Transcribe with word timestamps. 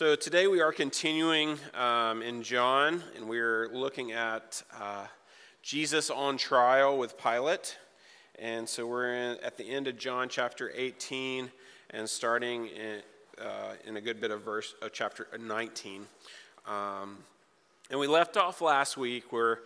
So 0.00 0.16
today 0.16 0.46
we 0.46 0.62
are 0.62 0.72
continuing 0.72 1.58
um, 1.74 2.22
in 2.22 2.42
John, 2.42 3.02
and 3.16 3.28
we're 3.28 3.68
looking 3.70 4.12
at 4.12 4.62
uh, 4.80 5.04
Jesus 5.60 6.08
on 6.08 6.38
trial 6.38 6.96
with 6.96 7.18
Pilate. 7.18 7.76
And 8.38 8.66
so 8.66 8.86
we're 8.86 9.12
in, 9.12 9.36
at 9.44 9.58
the 9.58 9.68
end 9.68 9.88
of 9.88 9.98
John 9.98 10.30
chapter 10.30 10.72
18 10.74 11.50
and 11.90 12.08
starting 12.08 12.68
in, 12.68 13.02
uh, 13.38 13.74
in 13.84 13.98
a 13.98 14.00
good 14.00 14.22
bit 14.22 14.30
of 14.30 14.40
verse 14.40 14.74
of 14.80 14.90
chapter 14.94 15.28
19. 15.38 16.06
Um, 16.66 17.18
and 17.90 18.00
we 18.00 18.06
left 18.06 18.38
off 18.38 18.62
last 18.62 18.96
week 18.96 19.34
where 19.34 19.58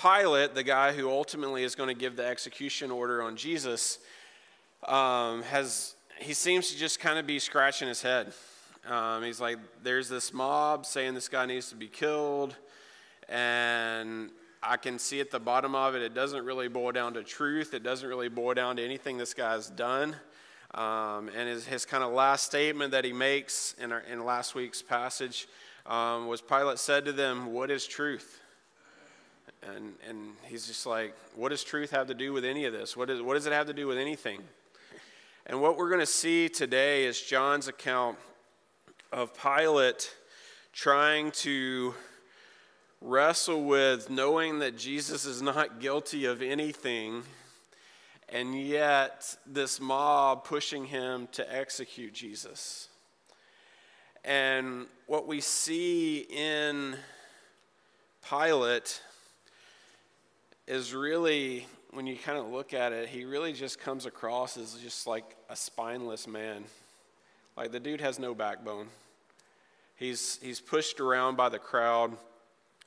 Pilate, 0.00 0.54
the 0.54 0.62
guy 0.62 0.94
who 0.94 1.10
ultimately 1.10 1.62
is 1.62 1.74
going 1.74 1.94
to 1.94 1.94
give 1.94 2.16
the 2.16 2.24
execution 2.24 2.90
order 2.90 3.20
on 3.20 3.36
Jesus, 3.36 3.98
um, 4.88 5.42
has 5.42 5.94
he 6.20 6.32
seems 6.32 6.70
to 6.70 6.78
just 6.78 7.00
kind 7.00 7.18
of 7.18 7.26
be 7.26 7.38
scratching 7.38 7.86
his 7.86 8.00
head. 8.00 8.32
Um, 8.88 9.22
he's 9.22 9.40
like, 9.40 9.58
there's 9.82 10.08
this 10.08 10.32
mob 10.32 10.84
saying 10.84 11.14
this 11.14 11.28
guy 11.28 11.46
needs 11.46 11.70
to 11.70 11.76
be 11.76 11.88
killed, 11.88 12.54
and 13.28 14.30
I 14.62 14.76
can 14.76 14.98
see 14.98 15.20
at 15.20 15.30
the 15.30 15.38
bottom 15.38 15.74
of 15.74 15.94
it, 15.94 16.02
it 16.02 16.14
doesn't 16.14 16.44
really 16.44 16.68
boil 16.68 16.92
down 16.92 17.14
to 17.14 17.22
truth. 17.22 17.74
It 17.74 17.82
doesn't 17.82 18.08
really 18.08 18.28
boil 18.28 18.54
down 18.54 18.76
to 18.76 18.84
anything 18.84 19.18
this 19.18 19.34
guy's 19.34 19.68
done. 19.68 20.16
Um, 20.74 21.30
and 21.36 21.48
his, 21.48 21.66
his 21.66 21.84
kind 21.84 22.02
of 22.02 22.12
last 22.12 22.46
statement 22.46 22.92
that 22.92 23.04
he 23.04 23.12
makes 23.12 23.74
in, 23.78 23.92
our, 23.92 24.00
in 24.00 24.24
last 24.24 24.54
week's 24.54 24.82
passage 24.82 25.46
um, 25.86 26.26
was 26.26 26.40
Pilate 26.40 26.78
said 26.78 27.04
to 27.04 27.12
them, 27.12 27.52
What 27.52 27.70
is 27.70 27.86
truth? 27.86 28.40
And, 29.62 29.94
and 30.08 30.32
he's 30.44 30.66
just 30.66 30.86
like, 30.86 31.14
What 31.36 31.50
does 31.50 31.62
truth 31.62 31.90
have 31.90 32.06
to 32.08 32.14
do 32.14 32.32
with 32.32 32.44
any 32.44 32.64
of 32.64 32.72
this? 32.72 32.96
What, 32.96 33.10
is, 33.10 33.20
what 33.20 33.34
does 33.34 33.46
it 33.46 33.52
have 33.52 33.66
to 33.66 33.74
do 33.74 33.86
with 33.86 33.98
anything? 33.98 34.40
And 35.46 35.60
what 35.60 35.76
we're 35.76 35.90
going 35.90 36.00
to 36.00 36.06
see 36.06 36.48
today 36.48 37.04
is 37.04 37.20
John's 37.20 37.68
account 37.68 38.16
of 39.12 39.32
Pilate 39.40 40.14
trying 40.72 41.30
to 41.30 41.94
wrestle 43.00 43.64
with 43.64 44.08
knowing 44.10 44.58
that 44.60 44.76
Jesus 44.76 45.24
is 45.24 45.42
not 45.42 45.78
guilty 45.80 46.24
of 46.24 46.42
anything, 46.42 47.22
and 48.28 48.58
yet 48.60 49.36
this 49.46 49.80
mob 49.80 50.44
pushing 50.44 50.86
him 50.86 51.28
to 51.32 51.54
execute 51.54 52.12
Jesus. 52.14 52.88
And 54.24 54.86
what 55.06 55.26
we 55.26 55.40
see 55.40 56.20
in 56.30 56.96
Pilate 58.28 59.02
is 60.66 60.94
really, 60.94 61.66
when 61.90 62.06
you 62.06 62.16
kind 62.16 62.38
of 62.38 62.46
look 62.46 62.72
at 62.72 62.92
it, 62.92 63.10
he 63.10 63.26
really 63.26 63.52
just 63.52 63.78
comes 63.78 64.06
across 64.06 64.56
as 64.56 64.74
just 64.82 65.06
like 65.06 65.36
a 65.50 65.56
spineless 65.56 66.26
man. 66.26 66.64
Like 67.56 67.70
the 67.70 67.78
dude 67.78 68.00
has 68.00 68.18
no 68.18 68.34
backbone. 68.34 68.88
He's, 69.96 70.40
he's 70.42 70.60
pushed 70.60 70.98
around 70.98 71.36
by 71.36 71.48
the 71.48 71.60
crowd. 71.60 72.16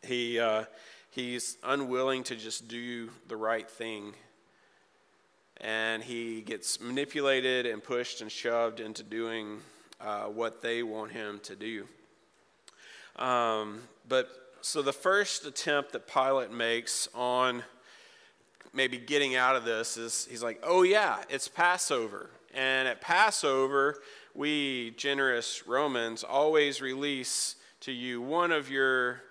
He, 0.04 0.40
uh, 0.40 0.66
he's 1.10 1.58
unwilling 1.64 2.24
to 2.24 2.36
just 2.36 2.68
do 2.68 3.10
the 3.30 3.38
right 3.38 3.70
thing. 3.70 4.14
And 5.62 6.04
he 6.04 6.42
gets 6.42 6.82
manipulated 6.82 7.66
and 7.66 7.82
pushed 7.82 8.20
and 8.22 8.30
shoved 8.30 8.82
into 8.82 9.04
doing 9.04 9.60
uh, 10.02 10.26
what 10.26 10.62
they 10.62 10.84
want 10.84 11.14
him 11.14 11.40
to 11.44 11.56
do. 11.56 11.88
Um, 13.16 13.82
but 14.08 14.30
so 14.60 14.82
the 14.82 14.94
first 14.94 15.46
attempt 15.46 15.94
that 15.94 16.08
Pilate 16.08 16.52
makes 16.52 17.08
on 17.16 17.64
maybe 18.74 18.98
getting 18.98 19.36
out 19.36 19.56
of 19.56 19.64
this 19.64 19.96
is 19.96 20.28
he's 20.30 20.44
like, 20.44 20.60
oh, 20.62 20.84
yeah, 20.84 21.24
it's 21.30 21.48
Passover. 21.48 22.30
And 22.54 22.88
at 22.88 23.02
Passover, 23.02 24.00
we 24.38 24.92
generous 24.92 25.66
Romans 25.66 26.24
always 26.24 26.80
release 26.80 27.56
to 27.80 27.92
you 27.92 28.22
one 28.22 28.52
of 28.52 28.70
your 28.70 29.24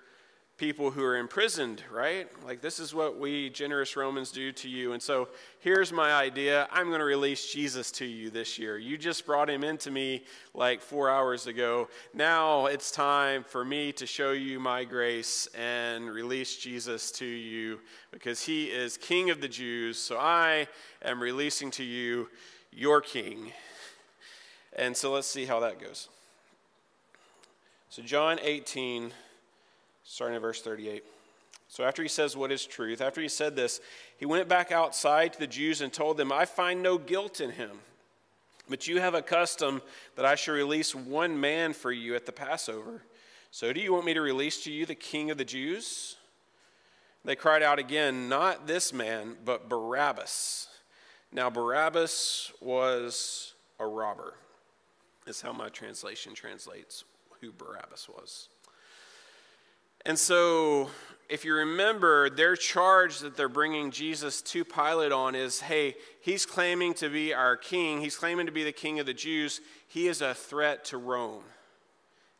people 0.56 0.90
who 0.90 1.04
are 1.04 1.16
imprisoned, 1.16 1.80
right? 1.92 2.28
Like, 2.44 2.60
this 2.60 2.80
is 2.80 2.92
what 2.92 3.16
we 3.16 3.50
generous 3.50 3.94
Romans 3.94 4.32
do 4.32 4.50
to 4.52 4.68
you. 4.68 4.94
And 4.94 5.02
so, 5.02 5.28
here's 5.60 5.92
my 5.92 6.12
idea 6.12 6.66
I'm 6.72 6.88
going 6.88 6.98
to 6.98 7.04
release 7.04 7.52
Jesus 7.52 7.92
to 7.92 8.04
you 8.04 8.30
this 8.30 8.58
year. 8.58 8.78
You 8.78 8.98
just 8.98 9.26
brought 9.26 9.48
him 9.48 9.62
into 9.62 9.92
me 9.92 10.24
like 10.54 10.80
four 10.80 11.08
hours 11.08 11.46
ago. 11.46 11.88
Now 12.12 12.66
it's 12.66 12.90
time 12.90 13.44
for 13.44 13.64
me 13.64 13.92
to 13.92 14.06
show 14.06 14.32
you 14.32 14.58
my 14.58 14.82
grace 14.82 15.46
and 15.54 16.10
release 16.10 16.56
Jesus 16.56 17.12
to 17.12 17.26
you 17.26 17.78
because 18.10 18.42
he 18.42 18.64
is 18.64 18.96
King 18.96 19.30
of 19.30 19.40
the 19.40 19.48
Jews. 19.48 19.98
So, 19.98 20.18
I 20.18 20.66
am 21.00 21.22
releasing 21.22 21.70
to 21.72 21.84
you 21.84 22.28
your 22.72 23.00
King. 23.00 23.52
And 24.76 24.94
so 24.94 25.10
let's 25.10 25.26
see 25.26 25.46
how 25.46 25.60
that 25.60 25.80
goes. 25.80 26.08
So, 27.88 28.02
John 28.02 28.38
18, 28.42 29.10
starting 30.04 30.36
at 30.36 30.42
verse 30.42 30.60
38. 30.60 31.02
So, 31.68 31.82
after 31.82 32.02
he 32.02 32.08
says 32.08 32.36
what 32.36 32.52
is 32.52 32.66
truth, 32.66 33.00
after 33.00 33.22
he 33.22 33.28
said 33.28 33.56
this, 33.56 33.80
he 34.18 34.26
went 34.26 34.48
back 34.48 34.70
outside 34.70 35.32
to 35.32 35.38
the 35.38 35.46
Jews 35.46 35.80
and 35.80 35.92
told 35.92 36.18
them, 36.18 36.30
I 36.30 36.44
find 36.44 36.82
no 36.82 36.98
guilt 36.98 37.40
in 37.40 37.50
him. 37.52 37.70
But 38.68 38.86
you 38.86 39.00
have 39.00 39.14
a 39.14 39.22
custom 39.22 39.80
that 40.16 40.26
I 40.26 40.34
shall 40.34 40.54
release 40.54 40.94
one 40.94 41.40
man 41.40 41.72
for 41.72 41.90
you 41.90 42.14
at 42.14 42.26
the 42.26 42.32
Passover. 42.32 43.02
So, 43.50 43.72
do 43.72 43.80
you 43.80 43.94
want 43.94 44.04
me 44.04 44.14
to 44.14 44.20
release 44.20 44.62
to 44.64 44.72
you 44.72 44.84
the 44.84 44.94
king 44.94 45.30
of 45.30 45.38
the 45.38 45.44
Jews? 45.44 46.16
They 47.24 47.34
cried 47.34 47.62
out 47.62 47.78
again, 47.78 48.28
Not 48.28 48.66
this 48.66 48.92
man, 48.92 49.36
but 49.42 49.70
Barabbas. 49.70 50.68
Now, 51.32 51.48
Barabbas 51.48 52.52
was 52.60 53.54
a 53.80 53.86
robber 53.86 54.34
is 55.26 55.40
how 55.40 55.52
my 55.52 55.68
translation 55.68 56.34
translates 56.34 57.04
who 57.40 57.52
Barabbas 57.52 58.08
was. 58.08 58.48
And 60.04 60.18
so, 60.18 60.88
if 61.28 61.44
you 61.44 61.54
remember, 61.54 62.30
their 62.30 62.54
charge 62.54 63.18
that 63.18 63.36
they're 63.36 63.48
bringing 63.48 63.90
Jesus 63.90 64.40
to 64.42 64.64
Pilate 64.64 65.10
on 65.10 65.34
is 65.34 65.60
hey, 65.60 65.96
he's 66.20 66.46
claiming 66.46 66.94
to 66.94 67.08
be 67.08 67.34
our 67.34 67.56
king, 67.56 68.00
he's 68.00 68.16
claiming 68.16 68.46
to 68.46 68.52
be 68.52 68.62
the 68.62 68.72
king 68.72 69.00
of 69.00 69.06
the 69.06 69.14
Jews. 69.14 69.60
He 69.88 70.06
is 70.06 70.22
a 70.22 70.34
threat 70.34 70.84
to 70.86 70.98
Rome. 70.98 71.42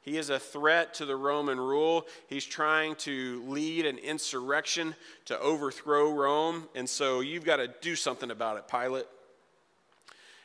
He 0.00 0.16
is 0.16 0.30
a 0.30 0.38
threat 0.38 0.94
to 0.94 1.04
the 1.04 1.16
Roman 1.16 1.58
rule. 1.58 2.06
He's 2.28 2.44
trying 2.44 2.94
to 2.96 3.42
lead 3.48 3.86
an 3.86 3.98
insurrection 3.98 4.94
to 5.24 5.36
overthrow 5.40 6.12
Rome. 6.12 6.68
And 6.76 6.88
so 6.88 7.18
you've 7.18 7.44
got 7.44 7.56
to 7.56 7.66
do 7.80 7.96
something 7.96 8.30
about 8.30 8.56
it, 8.56 8.68
Pilate. 8.68 9.06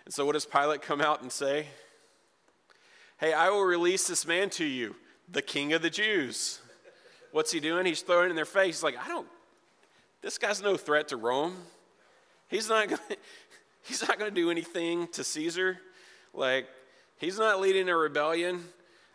And 0.06 0.12
so 0.12 0.26
what 0.26 0.32
does 0.32 0.48
Pilate 0.48 0.82
come 0.82 1.00
out 1.00 1.22
and 1.22 1.32
say? 1.32 1.68
Hey, 3.22 3.34
I 3.34 3.52
will 3.52 3.62
release 3.62 4.08
this 4.08 4.26
man 4.26 4.50
to 4.50 4.66
you, 4.66 4.96
the 5.32 5.44
king 5.44 5.74
of 5.74 5.84
the 5.84 5.92
Jews. 5.92 6.60
What's 7.32 7.52
he 7.52 7.60
doing? 7.60 7.86
He's 7.86 8.02
throwing 8.02 8.32
in 8.32 8.36
their 8.36 8.46
face. 8.46 8.78
He's 8.78 8.84
like, 8.84 8.98
I 8.98 9.08
don't, 9.08 9.28
this 10.24 10.40
guy's 10.40 10.60
no 10.60 10.76
threat 10.76 11.10
to 11.10 11.18
Rome. 11.18 11.56
He's 12.48 12.68
not 12.68 12.88
going 12.88 13.00
to. 13.10 13.18
he's 13.84 14.02
not 14.08 14.18
going 14.18 14.34
to 14.34 14.36
do 14.36 14.50
anything 14.50 15.08
to 15.10 15.24
Caesar. 15.24 15.78
Like, 16.34 16.68
he's 17.20 17.38
not 17.38 17.62
leading 17.62 17.90
a 17.90 17.96
rebellion. 17.96 18.64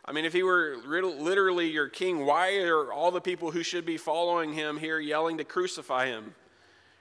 I 0.05 0.13
mean, 0.13 0.25
if 0.25 0.33
he 0.33 0.45
were 0.45 0.77
literally 0.87 1.69
your 1.69 1.89
king, 1.89 2.25
why 2.25 2.59
are 2.61 2.93
all 2.93 3.11
the 3.11 3.21
people 3.21 3.51
who 3.51 3.65
should 3.65 3.85
be 3.85 3.97
following 3.97 4.53
him 4.53 4.77
here 4.77 5.01
yelling 5.01 5.39
to 5.39 5.45
crucify 5.45 6.07
him? 6.07 6.33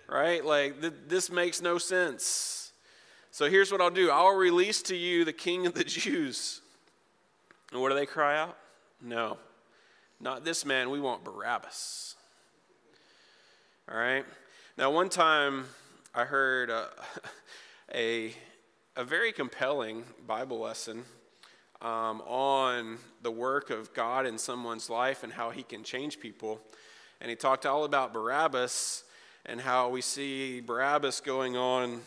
Right? 0.09 0.43
Like, 0.43 0.81
th- 0.81 0.93
this 1.07 1.29
makes 1.29 1.61
no 1.61 1.77
sense. 1.77 2.71
So 3.29 3.47
here's 3.47 3.71
what 3.71 3.79
I'll 3.79 3.91
do 3.91 4.09
I'll 4.09 4.33
release 4.33 4.81
to 4.83 4.95
you 4.95 5.23
the 5.23 5.33
king 5.33 5.67
of 5.67 5.75
the 5.75 5.83
Jews. 5.83 6.61
And 7.75 7.81
what 7.81 7.89
do 7.89 7.95
they 7.95 8.05
cry 8.05 8.37
out? 8.37 8.57
No, 9.01 9.37
not 10.21 10.45
this 10.45 10.63
man. 10.63 10.89
We 10.91 11.01
want 11.01 11.25
Barabbas. 11.25 12.15
All 13.91 13.97
right? 13.97 14.23
Now, 14.77 14.91
one 14.91 15.09
time 15.09 15.65
I 16.13 16.23
heard 16.23 16.69
a, 16.69 16.87
a, 17.93 18.31
a 18.95 19.03
very 19.03 19.33
compelling 19.33 20.05
Bible 20.25 20.59
lesson 20.59 21.03
um, 21.81 22.21
on 22.21 22.97
the 23.23 23.31
work 23.31 23.71
of 23.71 23.93
God 23.93 24.25
in 24.25 24.37
someone's 24.37 24.89
life 24.89 25.25
and 25.25 25.33
how 25.33 25.49
he 25.49 25.61
can 25.61 25.83
change 25.83 26.21
people. 26.21 26.61
And 27.19 27.29
he 27.29 27.35
talked 27.35 27.65
all 27.65 27.83
about 27.83 28.13
Barabbas 28.13 29.03
and 29.45 29.59
how 29.59 29.89
we 29.89 29.99
see 29.99 30.61
Barabbas 30.61 31.19
going 31.19 31.57
on 31.57 31.99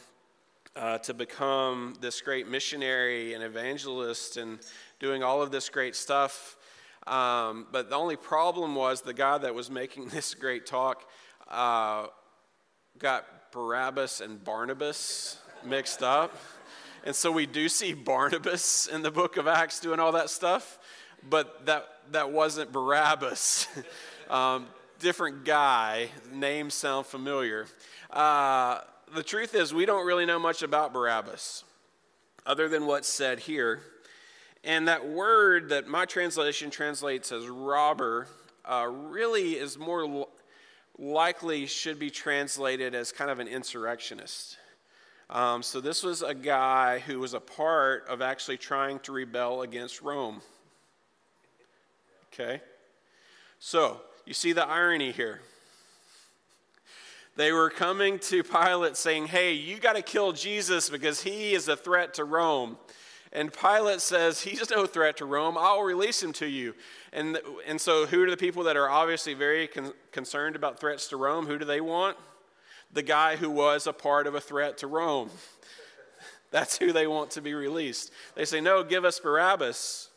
uh, 0.78 0.96
to 0.96 1.12
become 1.12 1.94
this 2.00 2.22
great 2.22 2.48
missionary 2.48 3.34
and 3.34 3.42
evangelist 3.42 4.38
and 4.38 4.60
doing 5.00 5.22
all 5.22 5.42
of 5.42 5.50
this 5.50 5.68
great 5.68 5.94
stuff. 5.94 6.56
Um, 7.06 7.66
but 7.72 7.88
the 7.90 7.96
only 7.96 8.16
problem 8.16 8.74
was 8.74 9.00
the 9.00 9.14
guy 9.14 9.38
that 9.38 9.54
was 9.54 9.70
making 9.70 10.08
this 10.12 10.34
great 10.34 10.66
talk 10.66 11.08
uh, 11.48 12.06
got 12.98 13.52
Barabbas 13.52 14.20
and 14.20 14.42
Barnabas 14.42 15.38
mixed 15.64 16.02
up. 16.02 16.36
And 17.04 17.14
so 17.14 17.30
we 17.30 17.46
do 17.46 17.68
see 17.68 17.94
Barnabas 17.94 18.86
in 18.86 19.02
the 19.02 19.10
book 19.10 19.36
of 19.36 19.46
Acts 19.46 19.80
doing 19.80 20.00
all 20.00 20.12
that 20.12 20.30
stuff, 20.30 20.78
but 21.28 21.64
that, 21.66 21.86
that 22.10 22.30
wasn't 22.32 22.72
Barabbas. 22.72 23.66
um, 24.30 24.66
different 24.98 25.44
guy, 25.44 26.10
names 26.32 26.74
sound 26.74 27.06
familiar. 27.06 27.66
Uh, 28.10 28.80
the 29.14 29.22
truth 29.22 29.54
is, 29.54 29.72
we 29.72 29.86
don't 29.86 30.06
really 30.06 30.26
know 30.26 30.38
much 30.38 30.62
about 30.62 30.92
Barabbas 30.92 31.64
other 32.44 32.68
than 32.68 32.86
what's 32.86 33.08
said 33.08 33.38
here 33.38 33.80
And 34.64 34.88
that 34.88 35.08
word 35.08 35.68
that 35.70 35.86
my 35.86 36.04
translation 36.04 36.70
translates 36.70 37.32
as 37.32 37.46
robber 37.46 38.26
uh, 38.64 38.86
really 38.90 39.52
is 39.52 39.78
more 39.78 40.26
likely 40.98 41.66
should 41.66 41.98
be 41.98 42.10
translated 42.10 42.94
as 42.94 43.12
kind 43.12 43.30
of 43.30 43.38
an 43.38 43.48
insurrectionist. 43.48 44.58
Um, 45.30 45.62
so 45.62 45.80
this 45.80 46.02
was 46.02 46.22
a 46.22 46.34
guy 46.34 47.00
who 47.00 47.20
was 47.20 47.34
a 47.34 47.40
part 47.40 48.06
of 48.08 48.22
actually 48.22 48.56
trying 48.56 48.98
to 49.00 49.12
rebel 49.12 49.62
against 49.62 50.02
Rome. 50.02 50.40
Okay? 52.32 52.60
So, 53.58 54.00
you 54.24 54.34
see 54.34 54.52
the 54.52 54.66
irony 54.66 55.12
here. 55.12 55.40
They 57.36 57.52
were 57.52 57.70
coming 57.70 58.18
to 58.20 58.42
Pilate 58.42 58.96
saying, 58.96 59.28
Hey, 59.28 59.52
you 59.52 59.78
got 59.78 59.96
to 59.96 60.02
kill 60.02 60.32
Jesus 60.32 60.90
because 60.90 61.22
he 61.22 61.54
is 61.54 61.68
a 61.68 61.76
threat 61.76 62.14
to 62.14 62.24
Rome. 62.24 62.76
And 63.32 63.52
Pilate 63.52 64.00
says, 64.00 64.42
He's 64.42 64.70
no 64.70 64.86
threat 64.86 65.18
to 65.18 65.26
Rome. 65.26 65.56
I'll 65.58 65.82
release 65.82 66.22
him 66.22 66.32
to 66.34 66.46
you. 66.46 66.74
And, 67.12 67.38
and 67.66 67.80
so, 67.80 68.06
who 68.06 68.22
are 68.24 68.30
the 68.30 68.36
people 68.36 68.64
that 68.64 68.76
are 68.76 68.88
obviously 68.88 69.34
very 69.34 69.66
con- 69.66 69.92
concerned 70.12 70.56
about 70.56 70.80
threats 70.80 71.08
to 71.08 71.16
Rome? 71.16 71.46
Who 71.46 71.58
do 71.58 71.64
they 71.64 71.80
want? 71.80 72.16
The 72.92 73.02
guy 73.02 73.36
who 73.36 73.50
was 73.50 73.86
a 73.86 73.92
part 73.92 74.26
of 74.26 74.34
a 74.34 74.40
threat 74.40 74.78
to 74.78 74.86
Rome. 74.86 75.30
That's 76.50 76.78
who 76.78 76.92
they 76.92 77.06
want 77.06 77.30
to 77.32 77.42
be 77.42 77.52
released. 77.52 78.12
They 78.34 78.44
say, 78.44 78.60
No, 78.60 78.82
give 78.82 79.04
us 79.04 79.20
Barabbas. 79.20 80.08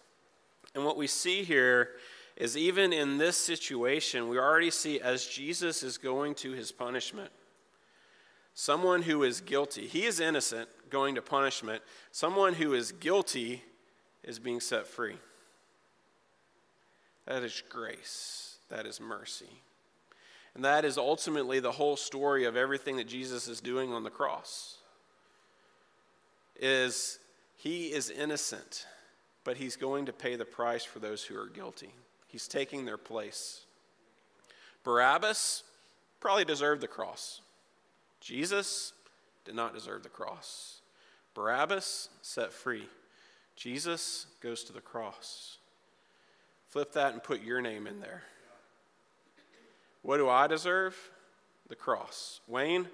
And 0.73 0.85
what 0.85 0.95
we 0.95 1.07
see 1.07 1.43
here 1.43 1.89
is 2.37 2.55
even 2.55 2.93
in 2.93 3.17
this 3.17 3.37
situation, 3.37 4.29
we 4.29 4.39
already 4.39 4.71
see 4.71 4.99
as 5.01 5.25
Jesus 5.25 5.83
is 5.83 5.97
going 5.97 6.33
to 6.35 6.51
his 6.53 6.71
punishment, 6.71 7.29
someone 8.53 9.03
who 9.03 9.23
is 9.23 9.41
guilty, 9.41 9.87
he 9.87 10.05
is 10.05 10.19
innocent 10.19 10.69
going 10.89 11.15
to 11.15 11.21
punishment, 11.21 11.81
someone 12.11 12.53
who 12.53 12.73
is 12.73 12.91
guilty 12.91 13.63
is 14.23 14.39
being 14.39 14.59
set 14.59 14.85
free. 14.85 15.17
That 17.25 17.43
is 17.43 17.63
grace, 17.69 18.57
that 18.69 18.85
is 18.85 18.99
mercy. 18.99 19.61
And 20.53 20.65
that 20.65 20.83
is 20.83 20.97
ultimately 20.97 21.59
the 21.59 21.71
whole 21.71 21.95
story 21.95 22.43
of 22.43 22.57
everything 22.57 22.97
that 22.97 23.07
Jesus 23.07 23.47
is 23.47 23.61
doing 23.61 23.93
on 23.93 24.03
the 24.03 24.09
cross. 24.09 24.77
Is 26.59 27.19
he 27.55 27.93
is 27.93 28.09
innocent, 28.09 28.85
but 29.43 29.57
he's 29.57 29.77
going 29.77 30.05
to 30.07 30.13
pay 30.13 30.35
the 30.35 30.45
price 30.45 30.83
for 30.83 30.99
those 30.99 31.23
who 31.23 31.39
are 31.39 31.47
guilty. 31.47 31.93
He's 32.27 32.47
taking 32.47 32.85
their 32.85 32.97
place. 32.97 33.65
Barabbas 34.83 35.63
probably 36.19 36.45
deserved 36.45 36.81
the 36.81 36.87
cross. 36.87 37.41
Jesus 38.21 38.93
did 39.43 39.55
not 39.55 39.73
deserve 39.73 40.03
the 40.03 40.09
cross. 40.09 40.81
Barabbas 41.33 42.09
set 42.21 42.53
free. 42.53 42.87
Jesus 43.55 44.27
goes 44.41 44.63
to 44.63 44.73
the 44.73 44.81
cross. 44.81 45.57
Flip 46.69 46.93
that 46.93 47.13
and 47.13 47.21
put 47.21 47.41
your 47.41 47.59
name 47.59 47.87
in 47.87 47.99
there. 47.99 48.23
What 50.03 50.17
do 50.17 50.29
I 50.29 50.47
deserve? 50.47 50.95
The 51.67 51.75
cross. 51.75 52.39
Wayne, 52.47 52.87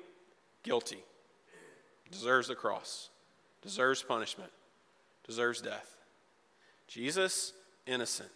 guilty. 0.64 1.04
Deserves 2.12 2.48
the 2.48 2.56
cross. 2.56 3.10
Deserves 3.62 4.02
punishment. 4.02 4.52
Deserves 5.26 5.62
death. 5.62 5.96
Jesus, 6.88 7.54
innocent. 7.86 8.30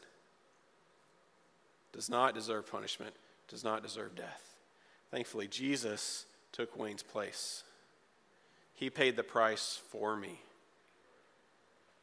Does 1.93 2.09
not 2.09 2.35
deserve 2.35 2.69
punishment. 2.69 3.13
Does 3.47 3.63
not 3.63 3.83
deserve 3.83 4.15
death. 4.15 4.57
Thankfully, 5.09 5.47
Jesus 5.47 6.25
took 6.51 6.77
Wayne's 6.77 7.03
place. 7.03 7.63
He 8.73 8.89
paid 8.89 9.15
the 9.15 9.23
price 9.23 9.79
for 9.89 10.15
me. 10.15 10.39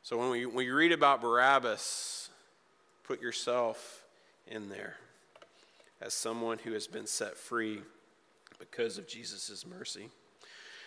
So 0.03 0.17
when 0.17 0.31
we, 0.31 0.47
when 0.47 0.57
we 0.57 0.71
read 0.71 0.93
about 0.93 1.21
Barabbas, 1.21 2.31
put 3.05 3.21
yourself 3.21 4.05
in 4.47 4.69
there 4.69 4.97
as 6.01 6.15
someone 6.15 6.59
who 6.59 6.73
has 6.73 6.87
been 6.87 7.07
set 7.07 7.37
free 7.37 7.81
because 8.59 8.99
of 8.99 9.07
Jesus' 9.07 9.67
mercy. 9.67 10.09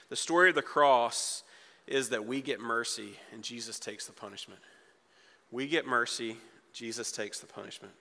The 0.09 0.15
story 0.15 0.49
of 0.49 0.55
the 0.55 0.61
cross 0.61 1.43
is 1.87 2.09
that 2.09 2.25
we 2.25 2.41
get 2.41 2.59
mercy 2.59 3.17
and 3.33 3.43
Jesus 3.43 3.79
takes 3.79 4.05
the 4.05 4.13
punishment. 4.13 4.61
We 5.51 5.67
get 5.67 5.85
mercy, 5.85 6.37
Jesus 6.73 7.11
takes 7.11 7.39
the 7.39 7.47
punishment. 7.47 7.93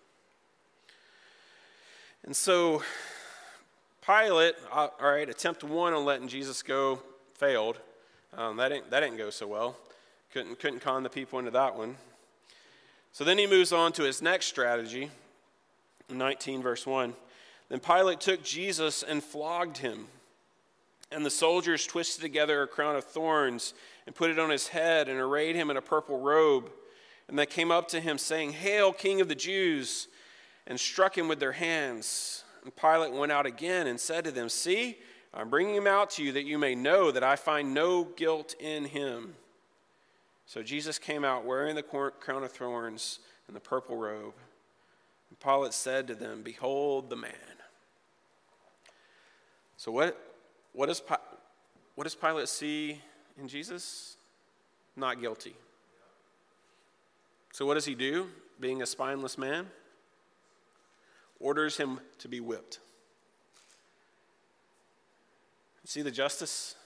And 2.24 2.36
so, 2.36 2.82
Pilate, 4.10 4.56
uh, 4.72 4.88
all 5.00 5.12
right, 5.12 5.28
attempt 5.28 5.62
one 5.62 5.94
on 5.94 6.04
letting 6.04 6.26
Jesus 6.26 6.64
go 6.64 6.98
failed. 7.34 7.78
Um, 8.36 8.56
that, 8.56 8.70
didn't, 8.70 8.90
that 8.90 9.00
didn't 9.00 9.18
go 9.18 9.30
so 9.30 9.46
well. 9.46 9.76
Couldn't, 10.32 10.58
couldn't 10.58 10.80
con 10.80 11.04
the 11.04 11.08
people 11.08 11.38
into 11.38 11.52
that 11.52 11.76
one. 11.76 11.94
So 13.12 13.22
then 13.22 13.38
he 13.38 13.46
moves 13.46 13.72
on 13.72 13.92
to 13.92 14.02
his 14.02 14.20
next 14.20 14.46
strategy, 14.46 15.10
19, 16.08 16.60
verse 16.60 16.84
1. 16.84 17.14
Then 17.68 17.78
Pilate 17.78 18.20
took 18.20 18.42
Jesus 18.42 19.04
and 19.04 19.22
flogged 19.22 19.78
him. 19.78 20.06
And 21.12 21.24
the 21.24 21.30
soldiers 21.30 21.86
twisted 21.86 22.20
together 22.20 22.62
a 22.62 22.66
crown 22.66 22.96
of 22.96 23.04
thorns 23.04 23.74
and 24.06 24.14
put 24.14 24.30
it 24.30 24.40
on 24.40 24.50
his 24.50 24.66
head 24.66 25.08
and 25.08 25.20
arrayed 25.20 25.54
him 25.54 25.70
in 25.70 25.76
a 25.76 25.82
purple 25.82 26.18
robe. 26.18 26.68
And 27.28 27.38
they 27.38 27.46
came 27.46 27.70
up 27.70 27.86
to 27.88 28.00
him, 28.00 28.18
saying, 28.18 28.54
Hail, 28.54 28.92
King 28.92 29.20
of 29.20 29.28
the 29.28 29.36
Jews! 29.36 30.08
and 30.66 30.78
struck 30.78 31.18
him 31.18 31.26
with 31.26 31.40
their 31.40 31.52
hands. 31.52 32.44
And 32.64 32.74
Pilate 32.74 33.12
went 33.12 33.32
out 33.32 33.46
again 33.46 33.86
and 33.86 33.98
said 33.98 34.24
to 34.24 34.30
them, 34.30 34.48
See, 34.48 34.98
I'm 35.32 35.48
bringing 35.48 35.74
him 35.74 35.86
out 35.86 36.10
to 36.10 36.24
you 36.24 36.32
that 36.32 36.44
you 36.44 36.58
may 36.58 36.74
know 36.74 37.10
that 37.10 37.22
I 37.22 37.36
find 37.36 37.72
no 37.72 38.04
guilt 38.04 38.54
in 38.58 38.84
him. 38.84 39.34
So 40.46 40.62
Jesus 40.62 40.98
came 40.98 41.24
out 41.24 41.44
wearing 41.44 41.76
the 41.76 41.82
crown 41.82 42.42
of 42.42 42.50
thorns 42.50 43.20
and 43.46 43.54
the 43.54 43.60
purple 43.60 43.96
robe. 43.96 44.34
And 45.28 45.38
Pilate 45.38 45.72
said 45.72 46.08
to 46.08 46.14
them, 46.14 46.42
Behold 46.42 47.08
the 47.08 47.16
man. 47.16 47.32
So, 49.76 49.90
what, 49.92 50.20
what, 50.72 50.86
does, 50.86 51.00
what 51.94 52.04
does 52.04 52.14
Pilate 52.14 52.48
see 52.48 53.00
in 53.40 53.48
Jesus? 53.48 54.16
Not 54.96 55.20
guilty. 55.20 55.54
So, 57.52 57.64
what 57.64 57.74
does 57.74 57.86
he 57.86 57.94
do, 57.94 58.28
being 58.60 58.82
a 58.82 58.86
spineless 58.86 59.38
man? 59.38 59.68
Orders 61.40 61.76
him 61.76 62.00
to 62.18 62.28
be 62.28 62.38
whipped. 62.38 62.78
See 65.90 66.02
the 66.02 66.10
justice? 66.12 66.76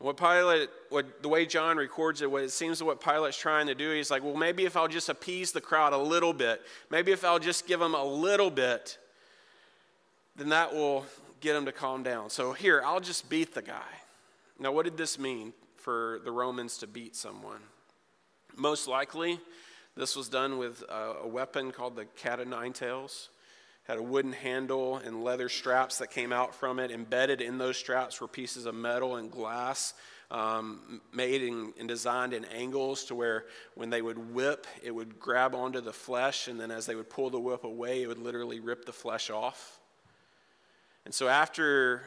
What 0.00 0.16
Pilate, 0.16 0.68
what 0.90 1.22
the 1.22 1.28
way 1.28 1.46
John 1.46 1.76
records 1.76 2.20
it, 2.20 2.28
what 2.28 2.42
it 2.42 2.50
seems 2.50 2.80
that 2.80 2.84
what 2.84 3.00
Pilate's 3.00 3.38
trying 3.38 3.68
to 3.68 3.76
do, 3.76 3.92
he's 3.92 4.10
like, 4.10 4.24
well, 4.24 4.34
maybe 4.34 4.64
if 4.64 4.76
I'll 4.76 4.88
just 4.88 5.08
appease 5.08 5.52
the 5.52 5.60
crowd 5.60 5.92
a 5.92 5.98
little 5.98 6.32
bit, 6.32 6.62
maybe 6.90 7.12
if 7.12 7.24
I'll 7.24 7.38
just 7.38 7.68
give 7.68 7.78
them 7.78 7.94
a 7.94 8.04
little 8.04 8.50
bit, 8.50 8.98
then 10.34 10.48
that 10.48 10.74
will 10.74 11.06
get 11.40 11.52
them 11.52 11.64
to 11.66 11.72
calm 11.72 12.02
down. 12.02 12.28
So 12.28 12.52
here, 12.52 12.82
I'll 12.84 12.98
just 12.98 13.30
beat 13.30 13.54
the 13.54 13.62
guy. 13.62 13.92
Now, 14.58 14.72
what 14.72 14.84
did 14.84 14.96
this 14.96 15.16
mean 15.16 15.52
for 15.76 16.20
the 16.24 16.32
Romans 16.32 16.76
to 16.78 16.88
beat 16.88 17.14
someone? 17.14 17.60
Most 18.56 18.88
likely, 18.88 19.38
this 19.96 20.16
was 20.16 20.28
done 20.28 20.58
with 20.58 20.82
a 20.88 21.26
weapon 21.26 21.70
called 21.72 21.96
the 21.96 22.04
cat 22.16 22.40
o' 22.40 22.44
nine 22.44 22.72
tails 22.72 23.28
had 23.84 23.98
a 23.98 24.02
wooden 24.02 24.32
handle 24.32 24.96
and 24.96 25.22
leather 25.22 25.48
straps 25.48 25.98
that 25.98 26.10
came 26.10 26.32
out 26.32 26.54
from 26.54 26.78
it. 26.78 26.90
Embedded 26.90 27.40
in 27.40 27.58
those 27.58 27.76
straps 27.76 28.20
were 28.20 28.28
pieces 28.28 28.66
of 28.66 28.74
metal 28.74 29.16
and 29.16 29.30
glass 29.30 29.92
um, 30.30 31.02
made 31.12 31.42
and, 31.42 31.74
and 31.78 31.86
designed 31.86 32.32
in 32.32 32.46
angles 32.46 33.04
to 33.04 33.14
where 33.14 33.44
when 33.74 33.90
they 33.90 34.00
would 34.00 34.34
whip, 34.34 34.66
it 34.82 34.90
would 34.90 35.20
grab 35.20 35.54
onto 35.54 35.82
the 35.82 35.92
flesh, 35.92 36.48
and 36.48 36.58
then 36.58 36.70
as 36.70 36.86
they 36.86 36.94
would 36.94 37.10
pull 37.10 37.28
the 37.28 37.38
whip 37.38 37.64
away, 37.64 38.02
it 38.02 38.06
would 38.06 38.18
literally 38.18 38.58
rip 38.58 38.86
the 38.86 38.92
flesh 38.92 39.28
off. 39.28 39.78
And 41.04 41.12
so, 41.12 41.28
after, 41.28 42.04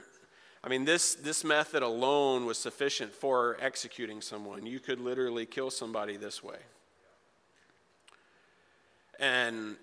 I 0.64 0.70
mean, 0.70 0.84
this, 0.84 1.14
this 1.14 1.44
method 1.44 1.84
alone 1.84 2.48
was 2.48 2.58
sufficient 2.58 3.14
for 3.14 3.56
executing 3.62 4.22
someone. 4.22 4.66
You 4.66 4.80
could 4.80 5.00
literally 5.00 5.46
kill 5.46 5.70
somebody 5.70 6.18
this 6.18 6.44
way. 6.44 6.58
And 9.20 9.78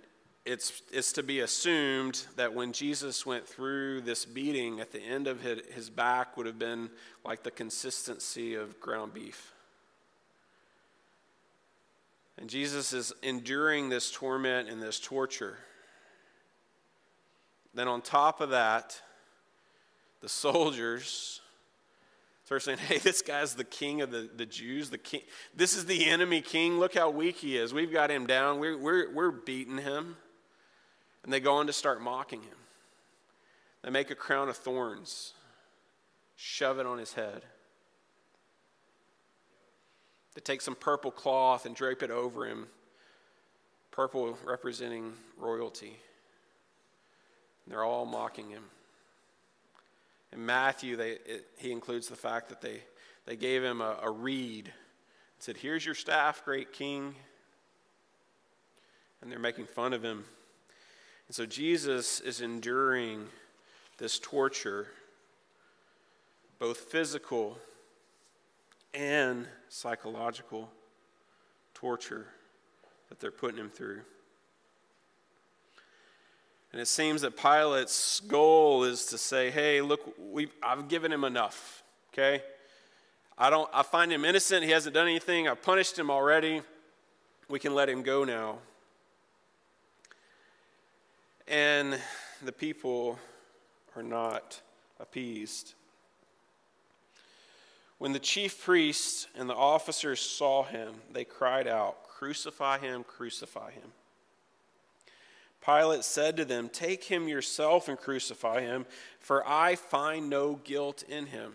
it's, 0.44 0.82
it's 0.92 1.12
to 1.14 1.22
be 1.22 1.40
assumed 1.40 2.26
that 2.36 2.52
when 2.52 2.72
Jesus 2.72 3.24
went 3.24 3.46
through 3.46 4.02
this 4.02 4.24
beating, 4.24 4.80
at 4.80 4.92
the 4.92 5.00
end 5.00 5.26
of 5.26 5.40
his, 5.40 5.60
his 5.74 5.90
back 5.90 6.36
would 6.36 6.46
have 6.46 6.58
been 6.58 6.90
like 7.24 7.42
the 7.42 7.50
consistency 7.50 8.54
of 8.54 8.78
ground 8.80 9.14
beef. 9.14 9.52
And 12.36 12.50
Jesus 12.50 12.92
is 12.92 13.12
enduring 13.22 13.88
this 13.88 14.10
torment 14.10 14.68
and 14.68 14.82
this 14.82 15.00
torture. 15.00 15.58
Then, 17.74 17.88
on 17.88 18.02
top 18.02 18.40
of 18.40 18.50
that, 18.50 19.00
the 20.20 20.28
soldiers 20.28 21.40
start 22.44 22.62
saying, 22.62 22.78
Hey, 22.86 22.98
this 22.98 23.22
guy's 23.22 23.54
the 23.54 23.64
king 23.64 24.00
of 24.00 24.10
the, 24.10 24.28
the 24.34 24.46
Jews. 24.46 24.90
The 24.90 24.98
king. 24.98 25.22
This 25.54 25.76
is 25.76 25.86
the 25.86 26.06
enemy 26.06 26.40
king. 26.40 26.78
Look 26.78 26.94
how 26.94 27.10
weak 27.10 27.36
he 27.36 27.56
is. 27.56 27.74
We've 27.74 27.92
got 27.92 28.10
him 28.10 28.26
down. 28.26 28.58
We're, 28.58 28.78
we're, 28.78 29.12
we're 29.12 29.30
beating 29.30 29.78
him. 29.78 30.16
And 31.22 31.32
they 31.32 31.40
go 31.40 31.54
on 31.54 31.66
to 31.66 31.72
start 31.72 32.02
mocking 32.02 32.42
him. 32.42 32.56
They 33.82 33.90
make 33.90 34.10
a 34.10 34.14
crown 34.14 34.48
of 34.48 34.56
thorns, 34.56 35.32
shove 36.36 36.78
it 36.78 36.86
on 36.86 36.98
his 36.98 37.12
head. 37.12 37.42
They 40.34 40.40
take 40.40 40.62
some 40.62 40.74
purple 40.74 41.10
cloth 41.10 41.66
and 41.66 41.76
drape 41.76 42.02
it 42.02 42.10
over 42.10 42.46
him, 42.46 42.66
purple 43.90 44.38
representing 44.44 45.12
royalty. 45.38 45.96
And 47.64 47.72
they're 47.72 47.84
all 47.84 48.06
mocking 48.06 48.50
him. 48.50 48.64
In 50.34 50.44
Matthew, 50.44 50.96
they, 50.96 51.12
it, 51.12 51.46
he 51.58 51.70
includes 51.70 52.08
the 52.08 52.16
fact 52.16 52.48
that 52.48 52.60
they, 52.60 52.82
they 53.24 53.36
gave 53.36 53.62
him 53.62 53.80
a, 53.80 53.98
a 54.02 54.10
reed 54.10 54.66
and 54.66 54.74
said, 55.38 55.56
Here's 55.56 55.86
your 55.86 55.94
staff, 55.94 56.44
great 56.44 56.72
king. 56.72 57.14
And 59.22 59.30
they're 59.30 59.38
making 59.38 59.66
fun 59.66 59.92
of 59.92 60.02
him. 60.02 60.24
And 61.28 61.34
so 61.34 61.46
Jesus 61.46 62.20
is 62.20 62.40
enduring 62.40 63.26
this 63.96 64.18
torture, 64.18 64.88
both 66.58 66.78
physical 66.78 67.56
and 68.92 69.46
psychological 69.68 70.68
torture 71.72 72.26
that 73.08 73.20
they're 73.20 73.30
putting 73.30 73.58
him 73.58 73.70
through. 73.70 74.02
And 76.74 76.80
it 76.80 76.88
seems 76.88 77.20
that 77.20 77.36
Pilate's 77.36 78.18
goal 78.18 78.82
is 78.82 79.06
to 79.06 79.16
say, 79.16 79.52
hey, 79.52 79.80
look, 79.80 80.12
I've 80.60 80.88
given 80.88 81.12
him 81.12 81.22
enough, 81.22 81.84
okay? 82.12 82.42
I, 83.38 83.48
don't, 83.48 83.70
I 83.72 83.84
find 83.84 84.12
him 84.12 84.24
innocent. 84.24 84.64
He 84.64 84.72
hasn't 84.72 84.92
done 84.92 85.06
anything. 85.06 85.46
I've 85.46 85.62
punished 85.62 85.96
him 85.96 86.10
already. 86.10 86.62
We 87.48 87.60
can 87.60 87.76
let 87.76 87.88
him 87.88 88.02
go 88.02 88.24
now. 88.24 88.58
And 91.46 91.96
the 92.42 92.50
people 92.50 93.20
are 93.94 94.02
not 94.02 94.60
appeased. 94.98 95.74
When 97.98 98.12
the 98.12 98.18
chief 98.18 98.64
priests 98.64 99.28
and 99.36 99.48
the 99.48 99.54
officers 99.54 100.18
saw 100.18 100.64
him, 100.64 100.94
they 101.12 101.22
cried 101.22 101.68
out, 101.68 102.08
Crucify 102.08 102.78
him, 102.78 103.04
crucify 103.04 103.70
him. 103.70 103.92
Pilate 105.64 106.04
said 106.04 106.36
to 106.36 106.44
them, 106.44 106.68
Take 106.68 107.04
him 107.04 107.28
yourself 107.28 107.88
and 107.88 107.98
crucify 107.98 108.60
him, 108.60 108.86
for 109.18 109.46
I 109.46 109.76
find 109.76 110.28
no 110.28 110.60
guilt 110.64 111.02
in 111.08 111.26
him. 111.26 111.52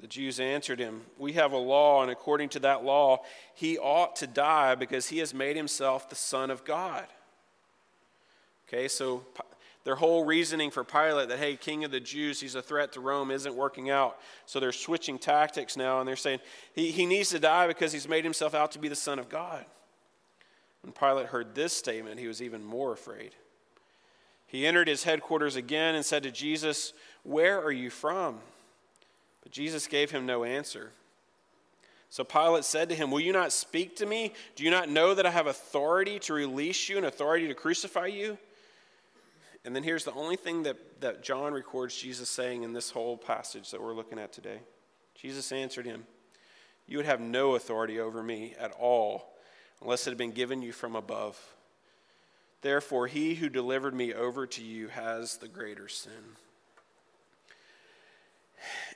The 0.00 0.06
Jews 0.06 0.38
answered 0.38 0.78
him, 0.78 1.02
We 1.18 1.32
have 1.32 1.52
a 1.52 1.58
law, 1.58 2.02
and 2.02 2.10
according 2.10 2.50
to 2.50 2.60
that 2.60 2.84
law, 2.84 3.22
he 3.54 3.76
ought 3.78 4.14
to 4.16 4.26
die 4.26 4.76
because 4.76 5.08
he 5.08 5.18
has 5.18 5.34
made 5.34 5.56
himself 5.56 6.08
the 6.08 6.14
Son 6.14 6.50
of 6.50 6.64
God. 6.64 7.06
Okay, 8.68 8.86
so 8.86 9.24
their 9.82 9.96
whole 9.96 10.24
reasoning 10.24 10.70
for 10.70 10.84
Pilate 10.84 11.30
that, 11.30 11.38
hey, 11.38 11.56
king 11.56 11.82
of 11.82 11.90
the 11.90 11.98
Jews, 11.98 12.40
he's 12.40 12.54
a 12.54 12.62
threat 12.62 12.92
to 12.92 13.00
Rome, 13.00 13.30
isn't 13.30 13.54
working 13.54 13.90
out. 13.90 14.18
So 14.46 14.60
they're 14.60 14.70
switching 14.70 15.18
tactics 15.18 15.76
now, 15.76 15.98
and 15.98 16.06
they're 16.06 16.14
saying 16.14 16.40
he, 16.74 16.92
he 16.92 17.06
needs 17.06 17.30
to 17.30 17.40
die 17.40 17.66
because 17.66 17.92
he's 17.92 18.08
made 18.08 18.22
himself 18.22 18.54
out 18.54 18.70
to 18.72 18.78
be 18.78 18.88
the 18.88 18.94
Son 18.94 19.18
of 19.18 19.28
God. 19.28 19.64
When 20.82 20.92
Pilate 20.92 21.26
heard 21.26 21.54
this 21.54 21.72
statement, 21.72 22.20
he 22.20 22.28
was 22.28 22.42
even 22.42 22.64
more 22.64 22.92
afraid. 22.92 23.34
He 24.46 24.66
entered 24.66 24.88
his 24.88 25.04
headquarters 25.04 25.56
again 25.56 25.94
and 25.94 26.04
said 26.04 26.22
to 26.22 26.30
Jesus, 26.30 26.92
Where 27.22 27.62
are 27.62 27.72
you 27.72 27.90
from? 27.90 28.38
But 29.42 29.52
Jesus 29.52 29.86
gave 29.86 30.10
him 30.10 30.24
no 30.24 30.44
answer. 30.44 30.92
So 32.10 32.24
Pilate 32.24 32.64
said 32.64 32.88
to 32.88 32.94
him, 32.94 33.10
Will 33.10 33.20
you 33.20 33.32
not 33.32 33.52
speak 33.52 33.96
to 33.96 34.06
me? 34.06 34.32
Do 34.56 34.64
you 34.64 34.70
not 34.70 34.88
know 34.88 35.14
that 35.14 35.26
I 35.26 35.30
have 35.30 35.46
authority 35.46 36.18
to 36.20 36.32
release 36.32 36.88
you 36.88 36.96
and 36.96 37.04
authority 37.04 37.48
to 37.48 37.54
crucify 37.54 38.06
you? 38.06 38.38
And 39.64 39.76
then 39.76 39.82
here's 39.82 40.04
the 40.04 40.14
only 40.14 40.36
thing 40.36 40.62
that, 40.62 41.00
that 41.02 41.22
John 41.22 41.52
records 41.52 41.94
Jesus 41.94 42.30
saying 42.30 42.62
in 42.62 42.72
this 42.72 42.90
whole 42.90 43.18
passage 43.18 43.70
that 43.70 43.82
we're 43.82 43.92
looking 43.92 44.18
at 44.18 44.32
today. 44.32 44.60
Jesus 45.14 45.52
answered 45.52 45.84
him, 45.84 46.06
You 46.86 46.96
would 46.96 47.06
have 47.06 47.20
no 47.20 47.54
authority 47.54 48.00
over 48.00 48.22
me 48.22 48.54
at 48.58 48.72
all 48.78 49.34
unless 49.82 50.06
it 50.06 50.10
had 50.10 50.18
been 50.18 50.32
given 50.32 50.62
you 50.62 50.72
from 50.72 50.96
above. 50.96 51.38
Therefore, 52.62 53.06
he 53.06 53.36
who 53.36 53.48
delivered 53.48 53.94
me 53.94 54.12
over 54.12 54.46
to 54.46 54.62
you 54.62 54.88
has 54.88 55.36
the 55.36 55.48
greater 55.48 55.88
sin. 55.88 56.12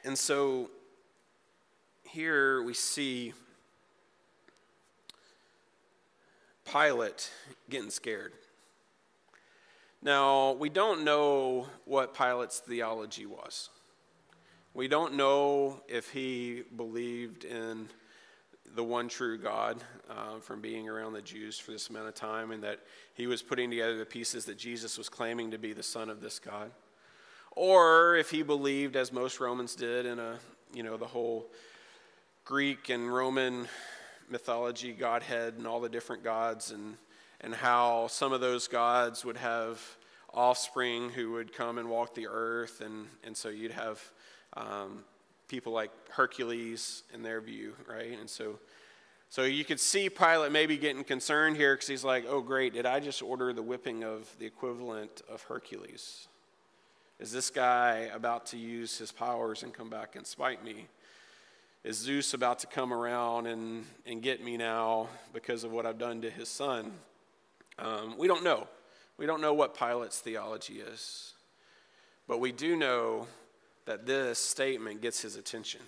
And 0.04 0.18
so 0.18 0.70
here 2.02 2.62
we 2.62 2.74
see 2.74 3.32
Pilate 6.64 7.30
getting 7.70 7.90
scared. 7.90 8.32
Now, 10.02 10.52
we 10.52 10.68
don't 10.68 11.04
know 11.04 11.68
what 11.84 12.14
Pilate's 12.14 12.58
theology 12.58 13.26
was. 13.26 13.70
We 14.74 14.88
don't 14.88 15.14
know 15.14 15.82
if 15.86 16.10
he 16.10 16.64
believed 16.76 17.44
in 17.44 17.88
the 18.74 18.84
one 18.84 19.08
true 19.08 19.36
God 19.38 19.82
uh, 20.10 20.38
from 20.40 20.60
being 20.60 20.88
around 20.88 21.12
the 21.12 21.22
Jews 21.22 21.58
for 21.58 21.72
this 21.72 21.90
amount 21.90 22.08
of 22.08 22.14
time, 22.14 22.50
and 22.50 22.62
that 22.62 22.80
he 23.14 23.26
was 23.26 23.42
putting 23.42 23.70
together 23.70 23.98
the 23.98 24.06
pieces 24.06 24.44
that 24.46 24.56
Jesus 24.56 24.96
was 24.96 25.08
claiming 25.08 25.50
to 25.50 25.58
be 25.58 25.72
the 25.72 25.82
Son 25.82 26.08
of 26.08 26.20
this 26.20 26.38
God. 26.38 26.70
Or 27.54 28.16
if 28.16 28.30
he 28.30 28.42
believed, 28.42 28.96
as 28.96 29.12
most 29.12 29.40
Romans 29.40 29.74
did, 29.74 30.06
in 30.06 30.18
a, 30.18 30.38
you 30.72 30.82
know, 30.82 30.96
the 30.96 31.06
whole 31.06 31.50
Greek 32.44 32.88
and 32.88 33.12
Roman 33.12 33.68
mythology, 34.30 34.92
Godhead, 34.92 35.54
and 35.58 35.66
all 35.66 35.80
the 35.80 35.88
different 35.88 36.24
gods, 36.24 36.70
and, 36.70 36.96
and 37.42 37.54
how 37.54 38.06
some 38.06 38.32
of 38.32 38.40
those 38.40 38.68
gods 38.68 39.24
would 39.24 39.36
have 39.36 39.80
offspring 40.32 41.10
who 41.10 41.32
would 41.32 41.52
come 41.52 41.76
and 41.76 41.90
walk 41.90 42.14
the 42.14 42.26
earth, 42.26 42.80
and, 42.80 43.06
and 43.22 43.36
so 43.36 43.50
you'd 43.50 43.72
have 43.72 44.00
um, 44.56 45.04
people 45.52 45.74
like 45.74 45.90
Hercules 46.08 47.02
in 47.12 47.22
their 47.22 47.38
view, 47.42 47.74
right? 47.86 48.18
And 48.18 48.28
so, 48.28 48.58
so 49.28 49.42
you 49.42 49.66
could 49.66 49.78
see 49.78 50.08
Pilate 50.08 50.50
maybe 50.50 50.78
getting 50.78 51.04
concerned 51.04 51.58
here 51.58 51.74
because 51.74 51.88
he's 51.88 52.04
like, 52.04 52.24
oh, 52.26 52.40
great, 52.40 52.72
did 52.72 52.86
I 52.86 53.00
just 53.00 53.20
order 53.20 53.52
the 53.52 53.60
whipping 53.60 54.02
of 54.02 54.34
the 54.38 54.46
equivalent 54.46 55.20
of 55.30 55.42
Hercules? 55.42 56.26
Is 57.20 57.32
this 57.32 57.50
guy 57.50 58.08
about 58.14 58.46
to 58.46 58.56
use 58.56 58.96
his 58.96 59.12
powers 59.12 59.62
and 59.62 59.74
come 59.74 59.90
back 59.90 60.16
and 60.16 60.26
spite 60.26 60.64
me? 60.64 60.86
Is 61.84 61.98
Zeus 61.98 62.32
about 62.32 62.60
to 62.60 62.66
come 62.66 62.90
around 62.90 63.46
and, 63.46 63.84
and 64.06 64.22
get 64.22 64.42
me 64.42 64.56
now 64.56 65.08
because 65.34 65.64
of 65.64 65.70
what 65.70 65.84
I've 65.84 65.98
done 65.98 66.22
to 66.22 66.30
his 66.30 66.48
son? 66.48 66.92
Um, 67.78 68.16
we 68.16 68.26
don't 68.26 68.42
know. 68.42 68.68
We 69.18 69.26
don't 69.26 69.42
know 69.42 69.52
what 69.52 69.76
Pilate's 69.76 70.18
theology 70.18 70.80
is. 70.80 71.34
But 72.26 72.40
we 72.40 72.52
do 72.52 72.74
know 72.74 73.26
that 73.84 74.06
this 74.06 74.38
statement 74.38 75.02
gets 75.02 75.20
his 75.20 75.36
attention. 75.36 75.80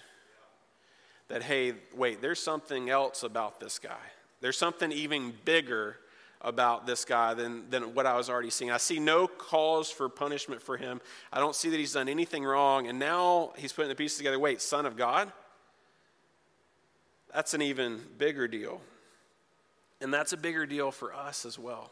That, 1.29 1.43
hey, 1.43 1.75
wait, 1.95 2.21
there's 2.21 2.41
something 2.41 2.91
else 2.91 3.23
about 3.23 3.61
this 3.61 3.79
guy. 3.79 3.97
There's 4.41 4.59
something 4.59 4.93
even 4.93 5.33
bigger 5.45 5.97
about 6.41 6.87
this 6.87 7.05
guy 7.05 7.33
than, 7.33 7.71
than 7.71 7.95
what 7.95 8.05
I 8.05 8.17
was 8.17 8.29
already 8.29 8.51
seeing. 8.51 8.71
I 8.71 8.77
see 8.77 8.99
no 8.99 9.27
cause 9.27 9.91
for 9.91 10.09
punishment 10.11 10.61
for 10.61 10.77
him. 10.77 11.01
I 11.33 11.41
don't 11.41 11.55
see 11.55 11.71
that 11.71 11.79
he's 11.79 11.95
done 11.95 12.09
anything 12.09 12.45
wrong. 12.45 12.87
And 12.87 12.99
now 12.99 13.53
he's 13.57 13.73
putting 13.73 13.89
the 13.89 13.95
pieces 13.95 14.19
together. 14.19 14.39
Wait, 14.39 14.61
Son 14.61 14.85
of 14.85 14.97
God? 14.97 15.33
That's 17.33 17.55
an 17.55 17.63
even 17.63 18.01
bigger 18.19 18.47
deal. 18.47 18.83
And 20.03 20.13
that's 20.13 20.35
a 20.35 20.37
bigger 20.37 20.67
deal 20.67 20.91
for 20.91 21.15
us 21.15 21.47
as 21.47 21.59
well. 21.59 21.91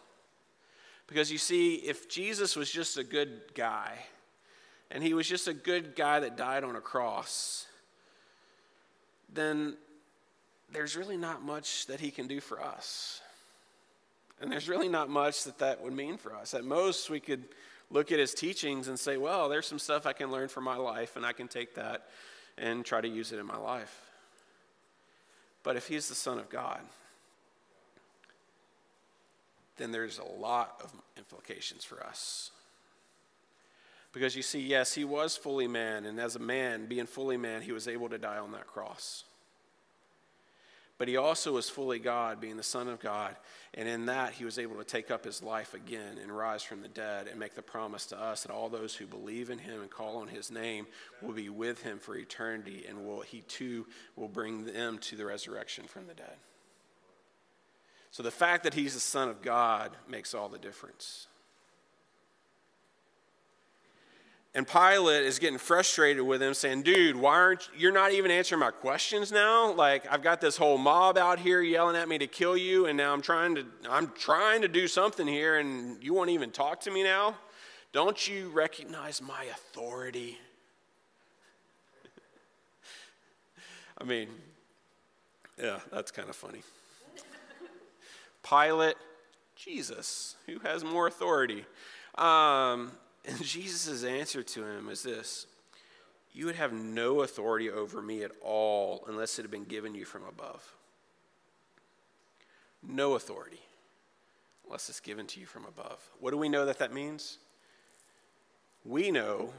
Because 1.07 1.33
you 1.33 1.39
see, 1.39 1.77
if 1.77 2.09
Jesus 2.09 2.55
was 2.55 2.71
just 2.71 2.99
a 2.99 3.05
good 3.05 3.55
guy, 3.55 3.99
and 4.93 5.03
he 5.03 5.15
was 5.15 5.27
just 5.27 5.49
a 5.49 5.55
good 5.55 5.97
guy 5.97 6.21
that 6.21 6.37
died 6.37 6.65
on 6.65 6.77
a 6.77 6.81
cross, 6.81 7.67
then 9.33 9.75
there's 10.71 10.97
really 10.97 11.17
not 11.17 11.43
much 11.43 11.87
that 11.87 11.99
he 11.99 12.11
can 12.11 12.27
do 12.27 12.41
for 12.41 12.63
us. 12.63 13.21
And 14.41 14.53
there's 14.53 14.69
really 14.69 14.89
not 14.89 15.09
much 15.09 15.45
that 15.45 15.59
that 15.61 15.83
would 15.83 15.95
mean 15.95 16.19
for 16.19 16.35
us. 16.35 16.53
At 16.53 16.65
most, 16.65 17.09
we 17.09 17.21
could 17.21 17.45
look 17.91 18.13
at 18.13 18.19
his 18.19 18.35
teachings 18.35 18.89
and 18.89 18.99
say, 18.99 19.17
well, 19.17 19.49
there's 19.49 19.67
some 19.67 19.79
stuff 19.79 20.07
I 20.07 20.13
can 20.13 20.31
learn 20.31 20.49
from 20.49 20.65
my 20.65 20.77
life, 20.77 21.17
and 21.17 21.25
I 21.25 21.33
can 21.33 21.49
take 21.49 21.75
that 21.77 22.09
and 22.59 22.85
try 22.85 23.01
to 23.01 23.09
use 23.09 23.33
it 23.33 23.39
in 23.39 23.47
my 23.47 23.57
life. 23.57 24.11
But 25.63 25.77
if 25.77 25.89
he's 25.89 26.09
the 26.09 26.15
Son 26.15 26.39
of 26.39 26.51
God, 26.51 26.81
then 29.79 29.91
there's 29.91 30.19
a 30.19 30.25
lot 30.25 30.81
of 30.85 30.93
implications 31.17 31.83
for 31.83 32.05
us. 32.05 32.51
Because 34.13 34.37
you 34.37 34.43
see, 34.43 34.61
yes, 34.61 34.93
he 34.93 35.05
was 35.05 35.37
fully 35.37 35.67
man, 35.67 36.05
and 36.05 36.21
as 36.21 36.37
a 36.37 36.39
man, 36.39 36.87
being 36.87 37.07
fully 37.07 37.39
man, 37.39 37.63
he 37.63 37.73
was 37.73 37.89
able 37.89 38.11
to 38.11 38.19
die 38.19 38.39
on 38.39 38.53
that 38.53 38.67
cross. 38.67 39.25
But 40.99 41.09
he 41.09 41.17
also 41.17 41.55
was 41.55 41.71
fully 41.71 41.99
God, 41.99 42.41
being 42.41 42.59
the 42.59 42.63
Son 42.63 42.89
of 42.89 43.01
God, 43.01 43.35
and 43.75 43.89
in 43.89 44.07
that 44.07 44.35
he 44.35 44.45
was 44.45 44.59
able 44.59 44.77
to 44.77 44.85
take 44.85 45.11
up 45.11 45.25
his 45.25 45.43
life 45.43 45.73
again 45.73 46.19
and 46.23 46.31
rise 46.31 46.63
from 46.63 46.83
the 46.83 46.89
dead 46.89 47.27
and 47.27 47.41
make 47.41 47.55
the 47.55 47.63
promise 47.63 48.07
to 48.07 48.21
us 48.21 48.43
that 48.43 48.53
all 48.53 48.69
those 48.69 48.95
who 48.95 49.07
believe 49.07 49.49
in 49.49 49.59
him 49.59 49.81
and 49.81 49.91
call 49.91 50.19
on 50.19 50.29
his 50.29 50.51
name 50.51 50.87
will 51.23 51.33
be 51.33 51.49
with 51.49 51.83
him 51.83 51.99
for 51.99 52.15
eternity, 52.15 52.85
and 52.87 53.05
will, 53.05 53.23
he 53.23 53.41
too 53.41 53.87
will 54.15 54.29
bring 54.29 54.67
them 54.67 54.99
to 54.99 55.17
the 55.17 55.25
resurrection 55.25 55.87
from 55.87 56.07
the 56.07 56.15
dead. 56.15 56.37
So 58.11 58.23
the 58.23 58.31
fact 58.31 58.65
that 58.65 58.75
he's 58.75 58.93
the 58.93 59.01
Son 59.01 59.31
of 59.31 59.41
God 59.41 59.97
makes 60.07 60.35
all 60.35 60.51
the 60.51 60.59
difference. 60.59 61.29
And 64.55 64.69
Pilate 64.69 65.25
is 65.25 65.39
getting 65.39 65.57
frustrated 65.57 66.23
with 66.23 66.43
him, 66.43 66.53
saying, 66.53 66.83
Dude, 66.83 67.17
why 67.17 67.37
aren't 67.37 67.71
you're 67.75 67.93
not 67.93 68.13
even 68.13 68.31
answering 68.31 68.61
my 68.61 68.71
questions 68.71 69.33
now? 69.33 69.73
Like, 69.73 70.05
I've 70.13 70.23
got 70.23 70.43
this 70.43 70.59
whole 70.59 70.77
mob 70.77 71.17
out 71.17 71.39
here 71.39 71.63
yelling 71.63 71.97
at 71.97 72.07
me 72.07 72.19
to 72.19 72.27
kill 72.27 72.55
you, 72.55 72.85
and 72.85 72.97
now 72.97 73.15
I'm 73.15 73.23
trying 73.23 73.55
to 73.55 73.65
I'm 73.89 74.09
trying 74.09 74.61
to 74.61 74.69
do 74.69 74.87
something 74.87 75.27
here, 75.27 75.59
and 75.59 76.03
you 76.03 76.13
won't 76.13 76.29
even 76.29 76.51
talk 76.51 76.81
to 76.81 76.91
me 76.91 77.03
now? 77.03 77.35
Don't 77.95 78.29
you 78.29 78.51
recognize 78.51 79.23
my 79.23 79.45
authority? 79.45 80.37
I 83.99 84.05
mean, 84.05 84.29
yeah, 85.59 85.81
that's 85.91 86.11
kind 86.11 86.29
of 86.29 86.37
funny. 86.37 86.63
Pilate, 88.49 88.97
Jesus, 89.57 90.37
who 90.47 90.59
has 90.59 90.85
more 90.85 91.07
authority? 91.07 91.65
Um, 92.17 92.93
and 93.25 93.39
Jesus' 93.43 94.05
answer 94.05 94.43
to 94.43 94.65
him 94.65 94.89
is 94.89 95.03
this 95.03 95.47
You 96.33 96.47
would 96.47 96.57
have 96.57 96.73
no 96.73 97.23
authority 97.23 97.71
over 97.71 98.03
me 98.03 98.23
at 98.23 98.33
all 98.43 99.05
unless 99.09 99.39
it 99.39 99.43
had 99.43 99.51
been 99.51 99.65
given 99.65 99.95
you 99.95 100.05
from 100.05 100.25
above. 100.25 100.75
No 102.83 103.15
authority 103.15 103.61
unless 104.65 104.89
it's 104.89 105.01
given 105.01 105.27
to 105.27 105.41
you 105.41 105.47
from 105.47 105.65
above. 105.67 106.01
What 106.19 106.31
do 106.31 106.37
we 106.37 106.49
know 106.49 106.67
that 106.67 106.79
that 106.79 106.93
means? 106.93 107.39
We 108.85 109.11
know 109.11 109.53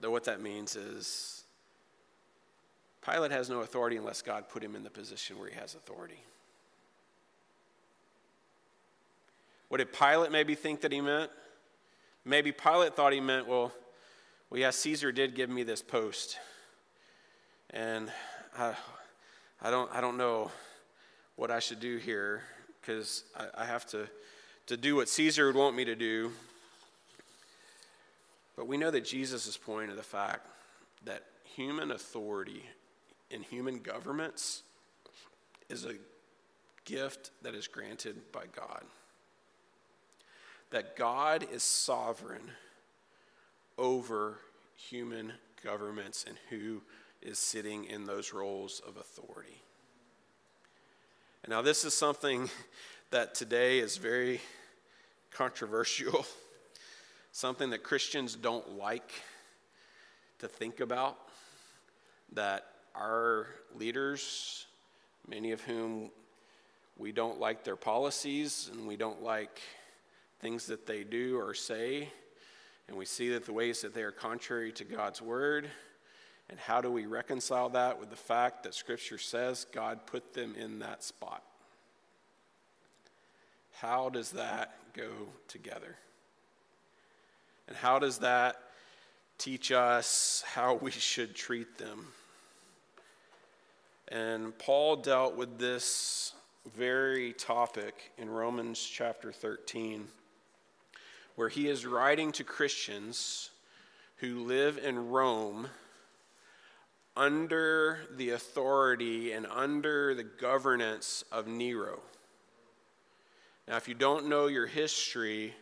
that 0.00 0.10
what 0.10 0.24
that 0.24 0.40
means 0.40 0.76
is 0.76 1.44
Pilate 3.00 3.30
has 3.30 3.48
no 3.48 3.60
authority 3.60 3.96
unless 3.96 4.20
God 4.20 4.48
put 4.48 4.62
him 4.62 4.76
in 4.76 4.82
the 4.82 4.90
position 4.90 5.38
where 5.38 5.48
he 5.48 5.54
has 5.54 5.74
authority. 5.74 6.22
What 9.68 9.78
did 9.78 9.92
Pilate 9.92 10.30
maybe 10.30 10.54
think 10.54 10.82
that 10.82 10.92
he 10.92 11.00
meant? 11.00 11.30
Maybe 12.24 12.52
Pilate 12.52 12.94
thought 12.94 13.12
he 13.12 13.20
meant, 13.20 13.48
well, 13.48 13.72
well, 14.48 14.60
yeah, 14.60 14.70
Caesar 14.70 15.10
did 15.10 15.34
give 15.34 15.50
me 15.50 15.64
this 15.64 15.82
post. 15.82 16.38
And 17.70 18.12
I, 18.56 18.74
I, 19.60 19.70
don't, 19.70 19.90
I 19.92 20.00
don't 20.00 20.16
know 20.16 20.50
what 21.36 21.50
I 21.50 21.58
should 21.58 21.80
do 21.80 21.96
here 21.96 22.42
because 22.80 23.24
I, 23.36 23.62
I 23.62 23.64
have 23.64 23.86
to, 23.86 24.06
to 24.66 24.76
do 24.76 24.94
what 24.94 25.08
Caesar 25.08 25.46
would 25.46 25.56
want 25.56 25.74
me 25.74 25.84
to 25.84 25.96
do. 25.96 26.30
But 28.56 28.68
we 28.68 28.76
know 28.76 28.90
that 28.90 29.04
Jesus 29.04 29.46
is 29.46 29.56
pointing 29.56 29.90
to 29.90 29.96
the 29.96 30.02
fact 30.02 30.46
that 31.04 31.24
human 31.56 31.90
authority 31.90 32.62
in 33.30 33.42
human 33.42 33.78
governments 33.78 34.62
is 35.68 35.86
a 35.86 35.94
gift 36.84 37.30
that 37.42 37.54
is 37.54 37.66
granted 37.66 38.30
by 38.30 38.44
God 38.54 38.84
that 40.72 40.96
God 40.96 41.46
is 41.52 41.62
sovereign 41.62 42.50
over 43.78 44.38
human 44.74 45.32
governments 45.62 46.24
and 46.26 46.36
who 46.50 46.82
is 47.20 47.38
sitting 47.38 47.84
in 47.84 48.04
those 48.04 48.32
roles 48.32 48.80
of 48.86 48.96
authority. 48.96 49.62
And 51.44 51.50
now, 51.50 51.62
this 51.62 51.84
is 51.84 51.94
something 51.94 52.48
that 53.10 53.34
today 53.34 53.78
is 53.80 53.96
very 53.98 54.40
controversial, 55.30 56.24
something 57.32 57.70
that 57.70 57.82
Christians 57.82 58.34
don't 58.34 58.78
like 58.78 59.12
to 60.38 60.48
think 60.48 60.80
about, 60.80 61.18
that 62.32 62.66
our 62.94 63.46
leaders, 63.74 64.66
many 65.28 65.52
of 65.52 65.60
whom 65.60 66.10
we 66.96 67.12
don't 67.12 67.38
like 67.38 67.62
their 67.62 67.76
policies 67.76 68.70
and 68.72 68.86
we 68.86 68.96
don't 68.96 69.22
like 69.22 69.60
things 70.42 70.66
that 70.66 70.86
they 70.86 71.04
do 71.04 71.38
or 71.38 71.54
say, 71.54 72.08
and 72.88 72.96
we 72.96 73.06
see 73.06 73.30
that 73.30 73.46
the 73.46 73.52
ways 73.52 73.80
that 73.80 73.94
they 73.94 74.02
are 74.02 74.10
contrary 74.10 74.72
to 74.72 74.84
God's 74.84 75.22
word. 75.22 75.70
And 76.50 76.58
how 76.58 76.80
do 76.80 76.90
we 76.90 77.06
reconcile 77.06 77.70
that 77.70 77.98
with 77.98 78.10
the 78.10 78.16
fact 78.16 78.64
that 78.64 78.74
Scripture 78.74 79.16
says 79.16 79.66
God 79.72 80.00
put 80.04 80.34
them 80.34 80.54
in 80.58 80.80
that 80.80 81.02
spot? 81.02 81.42
How 83.78 84.10
does 84.10 84.32
that 84.32 84.74
go 84.94 85.10
together? 85.48 85.96
And 87.68 87.76
how 87.76 88.00
does 88.00 88.18
that 88.18 88.56
teach 89.38 89.72
us 89.72 90.44
how 90.46 90.74
we 90.74 90.90
should 90.90 91.34
treat 91.34 91.78
them? 91.78 92.08
And 94.08 94.58
Paul 94.58 94.96
dealt 94.96 95.36
with 95.36 95.58
this 95.58 96.34
very 96.76 97.32
topic 97.32 98.12
in 98.18 98.28
Romans 98.28 98.78
chapter 98.82 99.32
13 99.32 100.08
where 101.36 101.48
he 101.48 101.68
is 101.68 101.86
writing 101.86 102.32
to 102.32 102.44
Christians 102.44 103.50
who 104.16 104.44
live 104.44 104.78
in 104.78 105.10
Rome 105.10 105.68
under 107.16 108.00
the 108.16 108.30
authority 108.30 109.32
and 109.32 109.46
under 109.46 110.14
the 110.14 110.24
governance 110.24 111.24
of 111.32 111.46
Nero. 111.46 112.00
Now, 113.68 113.76
if 113.76 113.88
you 113.88 113.94
don't 113.94 114.28
know 114.28 114.46
your 114.46 114.66
history, 114.66 115.54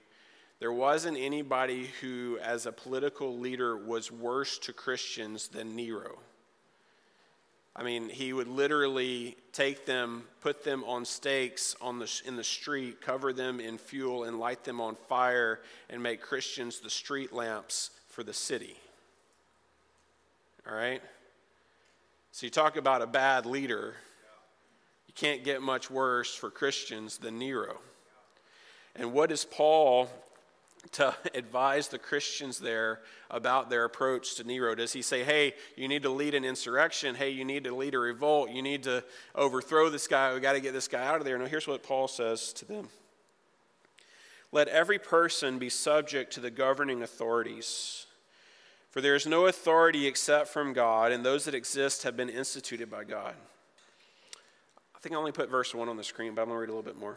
there 0.59 0.73
wasn't 0.73 1.17
anybody 1.19 1.91
who, 2.01 2.39
as 2.43 2.67
a 2.67 2.73
political 2.73 3.39
leader, 3.39 3.77
was 3.77 4.13
worse 4.13 4.59
to 4.59 4.73
Christians 4.73 5.49
than 5.49 5.75
Nero. 5.75 6.19
I 7.77 7.83
mean, 7.85 8.09
he 8.09 8.33
would 8.33 8.49
literally 8.49 9.37
take 9.53 9.87
them, 9.87 10.25
put 10.41 10.65
them 10.65 10.83
on 10.85 11.05
stakes 11.05 11.77
on 11.81 11.99
the, 11.99 12.23
in 12.27 12.37
the 12.37 12.45
street, 12.45 13.01
cover 13.01 13.33
them 13.33 13.61
in 13.61 13.79
fuel, 13.79 14.25
and 14.25 14.39
light 14.41 14.65
them 14.65 14.81
on 14.81 14.97
fire, 15.09 15.61
and 15.89 16.03
make 16.03 16.21
Christians 16.21 16.81
the 16.81 16.91
street 16.91 17.33
lamps 17.33 17.91
for 18.09 18.25
the 18.25 18.33
city. 18.33 18.77
All 20.69 20.77
right? 20.77 21.01
So 22.33 22.47
you 22.47 22.51
talk 22.51 22.77
about 22.77 23.03
a 23.03 23.07
bad 23.07 23.47
leader. 23.47 23.95
You 25.07 25.15
can't 25.15 25.45
get 25.45 25.63
much 25.63 25.91
worse 25.91 26.35
for 26.35 26.51
Christians 26.51 27.19
than 27.19 27.39
Nero. 27.39 27.79
And 28.97 29.13
what 29.13 29.31
is 29.31 29.45
Paul 29.45 30.09
to 30.93 31.15
advise 31.35 31.89
the 31.89 31.99
Christians 31.99 32.59
there 32.59 33.01
about 33.31 33.71
their 33.71 33.85
approach 33.85 34.37
to 34.37 34.45
Nero? 34.45 34.75
Does 34.75 34.93
he 34.93 35.03
say, 35.03 35.25
hey, 35.25 35.55
you 35.77 35.89
need 35.89 36.03
to 36.03 36.11
lead 36.11 36.35
an 36.35 36.45
insurrection? 36.45 37.15
Hey, 37.15 37.31
you 37.31 37.45
need 37.45 37.65
to 37.65 37.75
lead 37.75 37.95
a 37.95 37.99
revolt? 37.99 38.51
You 38.51 38.63
need 38.63 38.83
to 38.85 39.05
overthrow 39.35 39.89
this 39.89 40.07
guy? 40.07 40.35
We 40.35 40.41
got 40.41 40.55
to 40.55 40.61
get 40.61 40.73
this 40.73 40.89
guy 40.89 41.07
out 41.07 41.17
of 41.17 41.25
there. 41.25 41.39
No, 41.39 41.47
here's 41.47 41.69
what 41.69 41.83
Paul 41.83 42.09
says 42.09 42.53
to 42.55 42.65
them 42.65 42.89
Let 44.53 44.69
every 44.69 44.99
person 44.99 45.59
be 45.59 45.69
subject 45.69 46.33
to 46.35 46.41
the 46.41 46.51
governing 46.51 47.03
authorities. 47.03 48.07
For 48.91 49.01
there 49.01 49.15
is 49.15 49.25
no 49.25 49.47
authority 49.47 50.09
except 50.09 50.49
from 50.49 50.73
God, 50.73 51.13
and 51.13 51.25
those 51.25 51.45
that 51.45 51.55
exist 51.55 52.03
have 52.03 52.17
been 52.17 52.29
instituted 52.29 52.91
by 52.91 53.05
God. 53.05 53.35
I 54.97 54.99
think 54.99 55.15
I 55.15 55.19
only 55.19 55.33
put 55.33 55.49
verse 55.49 55.73
1 55.73 55.89
on 55.89 55.97
the 55.97 56.05
screen, 56.05 56.35
but 56.35 56.43
I'm 56.43 56.49
going 56.49 56.57
to 56.57 56.61
read 56.61 56.69
a 56.71 56.75
little 56.75 56.83
bit 56.83 56.99
more. 56.99 57.17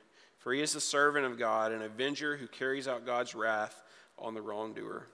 For 0.41 0.53
he 0.53 0.61
is 0.61 0.73
the 0.73 0.81
servant 0.81 1.23
of 1.23 1.37
God, 1.37 1.71
an 1.71 1.83
avenger 1.83 2.35
who 2.35 2.47
carries 2.47 2.87
out 2.87 3.05
God's 3.05 3.35
wrath 3.35 3.83
on 4.17 4.33
the 4.33 4.41
wrongdoer. 4.41 5.05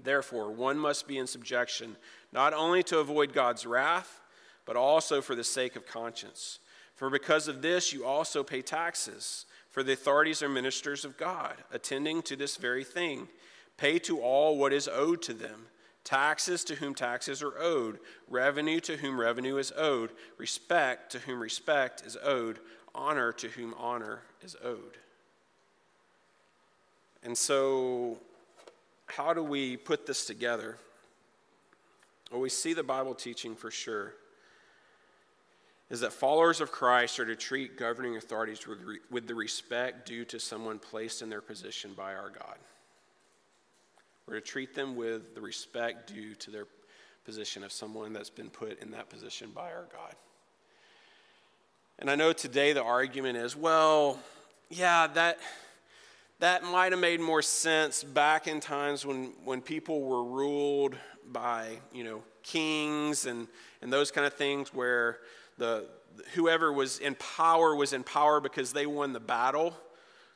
Therefore, 0.00 0.50
one 0.50 0.76
must 0.76 1.06
be 1.06 1.18
in 1.18 1.28
subjection, 1.28 1.96
not 2.32 2.52
only 2.52 2.82
to 2.84 2.98
avoid 2.98 3.32
God's 3.32 3.64
wrath, 3.64 4.20
but 4.66 4.74
also 4.74 5.22
for 5.22 5.36
the 5.36 5.44
sake 5.44 5.76
of 5.76 5.86
conscience. 5.86 6.58
For 6.96 7.10
because 7.10 7.46
of 7.46 7.62
this, 7.62 7.92
you 7.92 8.04
also 8.04 8.42
pay 8.42 8.60
taxes, 8.60 9.46
for 9.70 9.84
the 9.84 9.92
authorities 9.92 10.42
are 10.42 10.48
ministers 10.48 11.04
of 11.04 11.16
God, 11.16 11.54
attending 11.72 12.20
to 12.22 12.34
this 12.34 12.56
very 12.56 12.82
thing. 12.82 13.28
Pay 13.76 14.00
to 14.00 14.20
all 14.20 14.58
what 14.58 14.72
is 14.72 14.88
owed 14.88 15.22
to 15.22 15.32
them 15.32 15.66
taxes 16.02 16.64
to 16.64 16.74
whom 16.74 16.94
taxes 16.94 17.42
are 17.42 17.58
owed, 17.58 17.98
revenue 18.28 18.78
to 18.78 18.98
whom 18.98 19.18
revenue 19.18 19.56
is 19.56 19.72
owed, 19.74 20.10
respect 20.36 21.10
to 21.10 21.18
whom 21.20 21.40
respect 21.40 22.02
is 22.04 22.18
owed 22.22 22.60
honor 22.94 23.32
to 23.32 23.48
whom 23.48 23.74
honor 23.78 24.22
is 24.42 24.56
owed. 24.62 24.98
And 27.22 27.36
so, 27.36 28.18
how 29.06 29.32
do 29.32 29.42
we 29.42 29.76
put 29.76 30.06
this 30.06 30.26
together? 30.26 30.76
Well, 32.30 32.40
we 32.40 32.50
see 32.50 32.74
the 32.74 32.82
Bible 32.82 33.14
teaching 33.14 33.54
for 33.54 33.70
sure 33.70 34.14
is 35.90 36.00
that 36.00 36.12
followers 36.12 36.60
of 36.60 36.72
Christ 36.72 37.20
are 37.20 37.26
to 37.26 37.36
treat 37.36 37.76
governing 37.78 38.16
authorities 38.16 38.66
with, 38.66 38.78
with 39.10 39.28
the 39.28 39.34
respect 39.34 40.06
due 40.06 40.24
to 40.24 40.40
someone 40.40 40.78
placed 40.78 41.22
in 41.22 41.28
their 41.28 41.42
position 41.42 41.92
by 41.94 42.14
our 42.14 42.30
God. 42.30 42.56
We're 44.26 44.36
to 44.36 44.40
treat 44.40 44.74
them 44.74 44.96
with 44.96 45.34
the 45.34 45.40
respect 45.40 46.12
due 46.12 46.34
to 46.36 46.50
their 46.50 46.66
position 47.24 47.62
of 47.62 47.72
someone 47.72 48.12
that's 48.12 48.30
been 48.30 48.50
put 48.50 48.80
in 48.82 48.90
that 48.92 49.10
position 49.10 49.50
by 49.54 49.72
our 49.72 49.86
God. 49.92 50.14
And 51.98 52.10
I 52.10 52.16
know 52.16 52.32
today 52.32 52.72
the 52.72 52.82
argument 52.82 53.36
is, 53.36 53.54
well, 53.56 54.18
yeah, 54.68 55.06
that 55.14 55.38
that 56.40 56.64
might 56.64 56.90
have 56.90 57.00
made 57.00 57.20
more 57.20 57.40
sense 57.40 58.02
back 58.02 58.48
in 58.48 58.58
times 58.58 59.06
when, 59.06 59.32
when 59.44 59.60
people 59.62 60.02
were 60.02 60.24
ruled 60.24 60.96
by, 61.24 61.78
you 61.92 62.02
know, 62.02 62.22
kings 62.42 63.26
and, 63.26 63.46
and 63.80 63.92
those 63.92 64.10
kind 64.10 64.26
of 64.26 64.34
things 64.34 64.74
where 64.74 65.20
the 65.56 65.86
whoever 66.34 66.72
was 66.72 66.98
in 66.98 67.14
power 67.14 67.74
was 67.76 67.92
in 67.92 68.02
power 68.02 68.40
because 68.40 68.72
they 68.72 68.86
won 68.86 69.12
the 69.12 69.20
battle, 69.20 69.74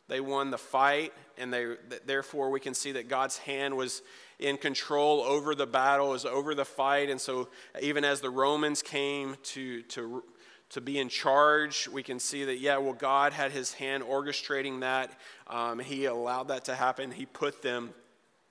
they 0.07 0.21
won 0.21 0.51
the 0.51 0.59
fight, 0.59 1.13
and 1.37 1.53
they 1.53 1.75
therefore 2.07 2.51
we 2.51 2.61
can 2.61 2.73
see 2.73 2.93
that 2.93 3.09
God's 3.09 3.37
hand 3.39 3.77
was 3.77 4.03
in 4.39 4.57
control 4.57 5.21
over 5.23 5.57
the 5.57 5.67
battle, 5.67 6.11
was 6.11 6.25
over 6.25 6.55
the 6.55 6.65
fight, 6.65 7.11
and 7.11 7.21
so 7.21 7.49
even 7.83 8.05
as 8.05 8.21
the 8.21 8.31
Romans 8.31 8.81
came 8.81 9.37
to 9.43 9.83
to 9.83 10.23
to 10.71 10.81
be 10.81 10.99
in 10.99 11.09
charge. 11.09 11.89
We 11.89 12.03
can 12.03 12.19
see 12.19 12.45
that, 12.45 12.59
yeah, 12.59 12.77
well, 12.79 12.93
God 12.93 13.33
had 13.33 13.53
his 13.53 13.73
hand 13.75 14.03
orchestrating 14.03 14.81
that. 14.81 15.13
Um, 15.47 15.79
he 15.79 16.05
allowed 16.05 16.49
that 16.49 16.65
to 16.67 16.75
happen. 16.75 17.11
He 17.11 17.27
put 17.27 17.63
them 17.63 17.91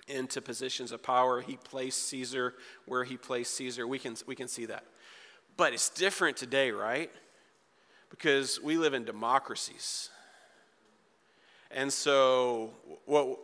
into 0.08 0.42
positions 0.42 0.92
of 0.92 1.04
power. 1.04 1.42
He 1.42 1.58
placed 1.58 2.08
Caesar 2.08 2.56
where 2.86 3.04
he 3.04 3.18
placed 3.18 3.54
Caesar. 3.56 3.86
We 3.88 4.00
can, 4.00 4.16
we 4.26 4.36
can 4.36 4.48
see 4.48 4.66
that. 4.66 4.84
But 5.58 5.74
it's 5.74 5.90
different 5.90 6.38
today, 6.38 6.72
right? 6.72 7.12
Because 8.10 8.62
we 8.62 8.78
live 8.78 8.94
in 8.94 9.04
democracies. 9.04 10.10
And 11.72 11.92
so, 11.92 12.72
well, 13.06 13.40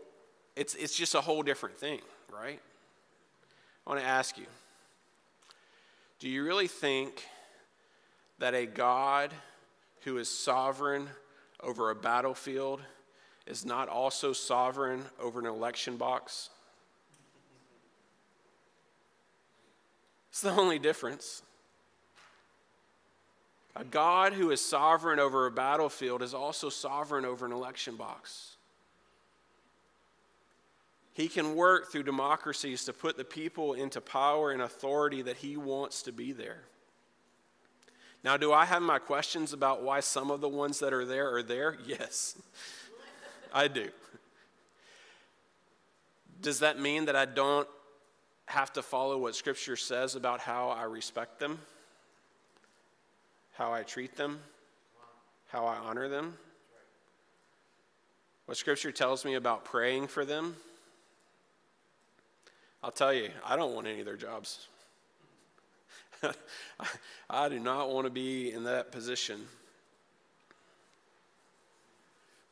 it's, 0.56 0.76
it's 0.76 0.96
just 0.96 1.16
a 1.16 1.22
whole 1.22 1.44
different 1.44 1.78
thing, 1.78 2.00
right? 2.32 2.60
I 3.86 3.90
want 3.90 4.02
to 4.02 4.08
ask 4.08 4.38
you 4.38 4.46
do 6.20 6.30
you 6.30 6.46
really 6.46 6.68
think 6.68 7.26
that 8.40 8.54
a 8.54 8.66
God 8.66 9.32
who 10.02 10.18
is 10.18 10.30
sovereign 10.30 11.10
over 11.62 11.90
a 11.90 11.96
battlefield 11.96 12.82
is 13.46 13.66
not 13.66 13.90
also 13.90 14.34
sovereign 14.34 15.04
over 15.20 15.40
an 15.40 15.46
election 15.46 15.98
box? 15.98 16.50
It's 20.30 20.42
the 20.42 20.52
only 20.52 20.80
difference. 20.80 21.44
A 23.76 23.84
God 23.84 24.34
who 24.34 24.52
is 24.52 24.62
sovereign 24.62 25.20
over 25.20 25.46
a 25.46 25.52
battlefield 25.52 26.22
is 26.22 26.34
also 26.34 26.70
sovereign 26.70 27.26
over 27.26 27.46
an 27.46 27.52
election 27.52 27.96
box. 27.96 28.56
He 31.14 31.28
can 31.28 31.56
work 31.56 31.92
through 31.92 32.04
democracies 32.04 32.86
to 32.86 32.94
put 32.94 33.18
the 33.18 33.24
people 33.24 33.74
into 33.74 34.02
power 34.02 34.52
and 34.52 34.62
authority 34.62 35.22
that 35.22 35.38
he 35.38 35.58
wants 35.58 36.02
to 36.04 36.12
be 36.12 36.32
there. 36.32 36.64
Now, 38.24 38.38
do 38.38 38.54
I 38.54 38.66
have 38.66 38.82
my 38.82 39.00
questions 39.00 39.52
about 39.52 39.84
why 39.84 40.00
some 40.00 40.32
of 40.32 40.40
the 40.40 40.48
ones 40.48 40.80
that 40.80 40.94
are 40.94 41.06
there 41.06 41.36
are 41.36 41.44
there? 41.44 41.78
Yes, 41.86 42.38
I 43.54 43.68
do. 43.68 43.90
Does 46.42 46.60
that 46.60 46.80
mean 46.80 47.06
that 47.06 47.16
I 47.16 47.26
don't 47.26 47.68
have 48.46 48.74
to 48.74 48.82
follow 48.82 49.18
what 49.18 49.36
Scripture 49.36 49.76
says 49.76 50.16
about 50.16 50.40
how 50.40 50.70
I 50.70 50.84
respect 50.84 51.40
them, 51.40 51.60
how 53.54 53.74
I 53.74 53.84
treat 53.84 54.16
them, 54.16 54.40
how 55.50 55.66
I 55.66 55.76
honor 55.76 56.08
them? 56.08 56.38
What 58.46 58.58
Scripture 58.58 58.92
tells 58.92 59.24
me 59.24 59.36
about 59.36 59.66
praying 59.66 60.08
for 60.08 60.26
them? 60.26 60.56
I'll 62.84 62.92
tell 62.92 63.14
you, 63.14 63.30
I 63.46 63.56
don't 63.56 63.74
want 63.74 63.88
any 63.88 64.00
of 64.00 64.06
their 64.06 64.18
jobs. 64.18 64.68
I 67.30 67.50
do 67.50 67.60
not 67.60 67.90
want 67.90 68.06
to 68.06 68.12
be 68.12 68.52
in 68.52 68.64
that 68.64 68.92
position. 68.92 69.42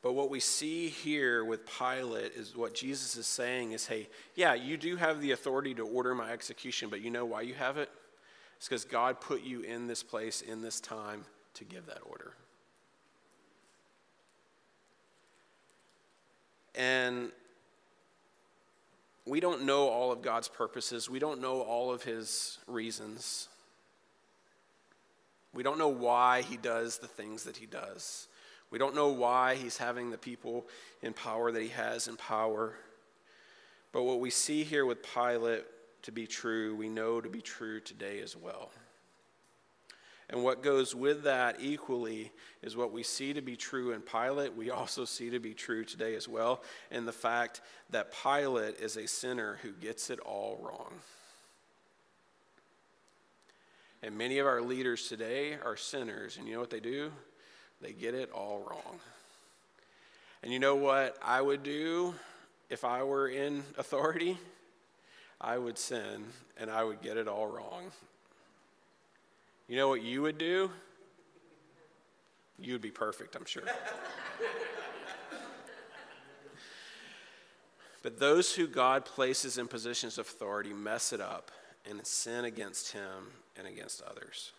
But 0.02 0.14
what 0.14 0.30
we 0.30 0.40
see 0.40 0.88
here 0.88 1.44
with 1.44 1.60
Pilate 1.78 2.32
is 2.34 2.56
what 2.56 2.74
Jesus 2.74 3.16
is 3.16 3.26
saying 3.26 3.72
is 3.72 3.86
hey, 3.86 4.08
yeah, 4.34 4.54
you 4.54 4.76
do 4.76 4.96
have 4.96 5.20
the 5.20 5.30
authority 5.30 5.74
to 5.74 5.86
order 5.86 6.14
my 6.14 6.32
execution, 6.32 6.88
but 6.88 7.00
you 7.00 7.10
know 7.10 7.24
why 7.24 7.42
you 7.42 7.54
have 7.54 7.78
it? 7.78 7.88
It's 8.56 8.68
because 8.68 8.84
God 8.84 9.20
put 9.20 9.42
you 9.42 9.60
in 9.60 9.86
this 9.86 10.02
place, 10.02 10.40
in 10.40 10.60
this 10.60 10.80
time, 10.80 11.24
to 11.54 11.64
give 11.64 11.86
that 11.86 12.00
order. 12.08 12.32
And 16.74 17.30
we 19.26 19.40
don't 19.40 19.62
know 19.62 19.88
all 19.88 20.10
of 20.10 20.22
God's 20.22 20.48
purposes, 20.48 21.08
we 21.08 21.18
don't 21.18 21.40
know 21.40 21.60
all 21.60 21.92
of 21.92 22.02
his 22.02 22.58
reasons. 22.66 23.48
We 25.54 25.62
don't 25.62 25.78
know 25.78 25.88
why 25.88 26.42
he 26.42 26.56
does 26.56 26.98
the 26.98 27.06
things 27.06 27.44
that 27.44 27.56
he 27.56 27.66
does. 27.66 28.28
We 28.70 28.78
don't 28.78 28.94
know 28.94 29.08
why 29.08 29.54
he's 29.54 29.76
having 29.76 30.10
the 30.10 30.18
people 30.18 30.66
in 31.02 31.12
power 31.12 31.52
that 31.52 31.62
he 31.62 31.68
has 31.68 32.08
in 32.08 32.16
power. 32.16 32.74
But 33.92 34.04
what 34.04 34.20
we 34.20 34.30
see 34.30 34.64
here 34.64 34.86
with 34.86 35.02
Pilate 35.14 35.64
to 36.02 36.12
be 36.12 36.26
true, 36.26 36.74
we 36.74 36.88
know 36.88 37.20
to 37.20 37.28
be 37.28 37.42
true 37.42 37.80
today 37.80 38.20
as 38.20 38.34
well. 38.34 38.70
And 40.30 40.42
what 40.42 40.62
goes 40.62 40.94
with 40.94 41.24
that 41.24 41.56
equally 41.60 42.32
is 42.62 42.74
what 42.74 42.90
we 42.90 43.02
see 43.02 43.34
to 43.34 43.42
be 43.42 43.54
true 43.54 43.92
in 43.92 44.00
Pilate, 44.00 44.56
we 44.56 44.70
also 44.70 45.04
see 45.04 45.28
to 45.28 45.38
be 45.38 45.52
true 45.52 45.84
today 45.84 46.14
as 46.14 46.26
well, 46.26 46.62
and 46.90 47.06
the 47.06 47.12
fact 47.12 47.60
that 47.90 48.14
Pilate 48.22 48.80
is 48.80 48.96
a 48.96 49.06
sinner 49.06 49.58
who 49.62 49.72
gets 49.72 50.08
it 50.08 50.18
all 50.20 50.58
wrong. 50.62 50.94
And 54.02 54.18
many 54.18 54.38
of 54.38 54.46
our 54.46 54.60
leaders 54.60 55.08
today 55.08 55.56
are 55.64 55.76
sinners. 55.76 56.36
And 56.36 56.48
you 56.48 56.54
know 56.54 56.60
what 56.60 56.70
they 56.70 56.80
do? 56.80 57.12
They 57.80 57.92
get 57.92 58.14
it 58.14 58.32
all 58.32 58.66
wrong. 58.68 58.98
And 60.42 60.52
you 60.52 60.58
know 60.58 60.74
what 60.74 61.16
I 61.22 61.40
would 61.40 61.62
do 61.62 62.14
if 62.68 62.84
I 62.84 63.04
were 63.04 63.28
in 63.28 63.62
authority? 63.78 64.38
I 65.40 65.56
would 65.56 65.78
sin 65.78 66.24
and 66.58 66.70
I 66.70 66.82
would 66.82 67.00
get 67.00 67.16
it 67.16 67.28
all 67.28 67.46
wrong. 67.46 67.92
You 69.68 69.76
know 69.76 69.88
what 69.88 70.02
you 70.02 70.22
would 70.22 70.38
do? 70.38 70.70
You 72.58 72.74
would 72.74 72.82
be 72.82 72.90
perfect, 72.90 73.36
I'm 73.36 73.44
sure. 73.44 73.62
but 78.02 78.18
those 78.18 78.54
who 78.54 78.66
God 78.66 79.04
places 79.04 79.58
in 79.58 79.68
positions 79.68 80.18
of 80.18 80.26
authority 80.26 80.72
mess 80.72 81.12
it 81.12 81.20
up 81.20 81.52
and 81.88 82.04
sin 82.06 82.44
against 82.44 82.92
Him 82.92 83.28
and 83.56 83.66
against 83.66 84.02
others. 84.02 84.52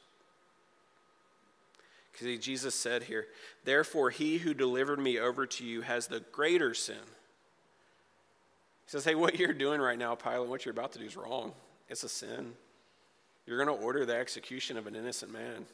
Because 2.12 2.40
Jesus 2.40 2.76
said 2.76 3.04
here, 3.04 3.26
Therefore, 3.64 4.10
he 4.10 4.38
who 4.38 4.54
delivered 4.54 5.00
me 5.00 5.20
over 5.20 5.46
to 5.48 5.66
you 5.66 5.82
has 5.82 6.08
the 6.08 6.20
greater 6.32 6.74
sin. 6.74 6.96
He 8.86 8.92
says, 8.92 9.04
Hey, 9.04 9.16
what 9.16 9.40
you're 9.40 9.54
doing 9.54 9.82
right 9.82 9.98
now, 9.98 10.16
Pilate, 10.16 10.48
what 10.48 10.66
you're 10.66 10.74
about 10.74 10.92
to 10.94 11.00
do 11.00 11.06
is 11.06 11.18
wrong. 11.18 11.54
It's 11.90 12.04
a 12.04 12.10
sin. 12.10 12.54
You're 13.46 13.64
going 13.64 13.78
to 13.78 13.84
order 13.84 14.06
the 14.06 14.16
execution 14.16 14.78
of 14.78 14.88
an 14.88 14.96
innocent 14.96 15.34
man. 15.34 15.66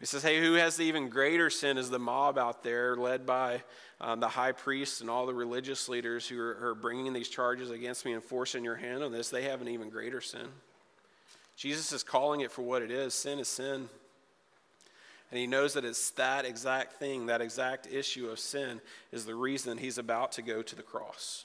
He 0.00 0.06
says, 0.06 0.22
Hey, 0.22 0.40
who 0.40 0.54
has 0.54 0.76
the 0.76 0.84
even 0.84 1.08
greater 1.08 1.50
sin 1.50 1.78
is 1.78 1.90
the 1.90 1.98
mob 1.98 2.38
out 2.38 2.62
there, 2.62 2.96
led 2.96 3.24
by 3.24 3.62
um, 4.00 4.20
the 4.20 4.28
high 4.28 4.52
priests 4.52 5.00
and 5.00 5.08
all 5.08 5.26
the 5.26 5.34
religious 5.34 5.88
leaders 5.88 6.28
who 6.28 6.40
are, 6.40 6.70
are 6.70 6.74
bringing 6.74 7.12
these 7.12 7.28
charges 7.28 7.70
against 7.70 8.04
me 8.04 8.12
and 8.12 8.22
forcing 8.22 8.64
your 8.64 8.76
hand 8.76 9.02
on 9.02 9.12
this. 9.12 9.30
They 9.30 9.44
have 9.44 9.60
an 9.60 9.68
even 9.68 9.88
greater 9.88 10.20
sin. 10.20 10.48
Jesus 11.56 11.92
is 11.92 12.02
calling 12.02 12.40
it 12.40 12.50
for 12.50 12.62
what 12.62 12.82
it 12.82 12.90
is 12.90 13.14
sin 13.14 13.38
is 13.38 13.48
sin. 13.48 13.88
And 15.30 15.40
he 15.40 15.46
knows 15.46 15.74
that 15.74 15.84
it's 15.84 16.10
that 16.12 16.44
exact 16.44 16.94
thing, 16.94 17.26
that 17.26 17.40
exact 17.40 17.88
issue 17.90 18.28
of 18.28 18.38
sin, 18.38 18.80
is 19.10 19.24
the 19.24 19.34
reason 19.34 19.78
he's 19.78 19.98
about 19.98 20.32
to 20.32 20.42
go 20.42 20.62
to 20.62 20.76
the 20.76 20.82
cross. 20.82 21.44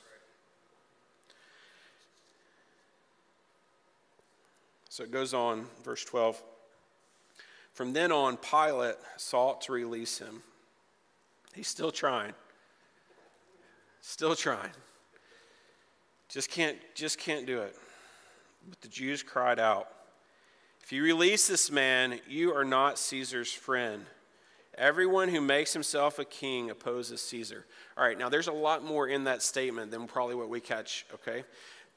So 4.89 5.03
it 5.03 5.11
goes 5.11 5.33
on, 5.33 5.65
verse 5.83 6.03
12. 6.03 6.41
From 7.79 7.93
then 7.93 8.11
on, 8.11 8.35
Pilate 8.35 8.97
sought 9.15 9.61
to 9.61 9.71
release 9.71 10.17
him. 10.17 10.43
He's 11.55 11.69
still 11.69 11.91
trying. 11.91 12.33
Still 14.01 14.35
trying. 14.35 14.71
Just 16.27 16.51
can't, 16.51 16.75
just 16.93 17.17
can't 17.17 17.45
do 17.45 17.61
it. 17.61 17.73
But 18.67 18.81
the 18.81 18.89
Jews 18.89 19.23
cried 19.23 19.59
out, 19.59 19.87
If 20.83 20.91
you 20.91 21.03
release 21.03 21.47
this 21.47 21.71
man, 21.71 22.19
you 22.27 22.53
are 22.53 22.65
not 22.65 22.99
Caesar's 22.99 23.53
friend. 23.53 24.05
Everyone 24.77 25.29
who 25.29 25.39
makes 25.39 25.71
himself 25.71 26.19
a 26.19 26.25
king 26.25 26.69
opposes 26.69 27.21
Caesar. 27.21 27.65
All 27.97 28.03
right, 28.03 28.19
now 28.19 28.27
there's 28.27 28.49
a 28.49 28.51
lot 28.51 28.83
more 28.83 29.07
in 29.07 29.23
that 29.23 29.41
statement 29.41 29.89
than 29.89 30.05
probably 30.05 30.35
what 30.35 30.49
we 30.49 30.59
catch, 30.59 31.05
okay? 31.13 31.45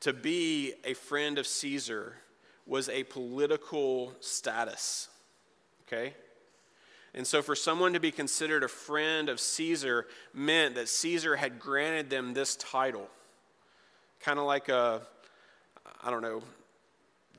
To 0.03 0.13
be 0.13 0.75
a 0.85 0.95
friend 0.95 1.39
of 1.39 1.47
Caesar 1.49 2.15
was 2.69 2.89
a 2.89 3.03
political 3.03 4.13
status 4.21 5.09
okay? 5.93 6.15
And 7.15 7.27
so, 7.27 7.43
for 7.43 7.55
someone 7.55 7.93
to 7.93 8.01
be 8.01 8.11
considered 8.11 8.63
a 8.63 8.69
friend 8.69 9.29
of 9.29 9.39
Caesar 9.39 10.07
meant 10.33 10.77
that 10.77 10.89
Caesar 10.89 11.37
had 11.37 11.59
granted 11.59 12.09
them 12.09 12.33
this 12.33 12.57
title. 12.57 13.09
Kind 14.21 14.39
of 14.39 14.47
like 14.47 14.69
a, 14.69 15.03
I 16.03 16.11
don't 16.11 16.23
know, 16.23 16.43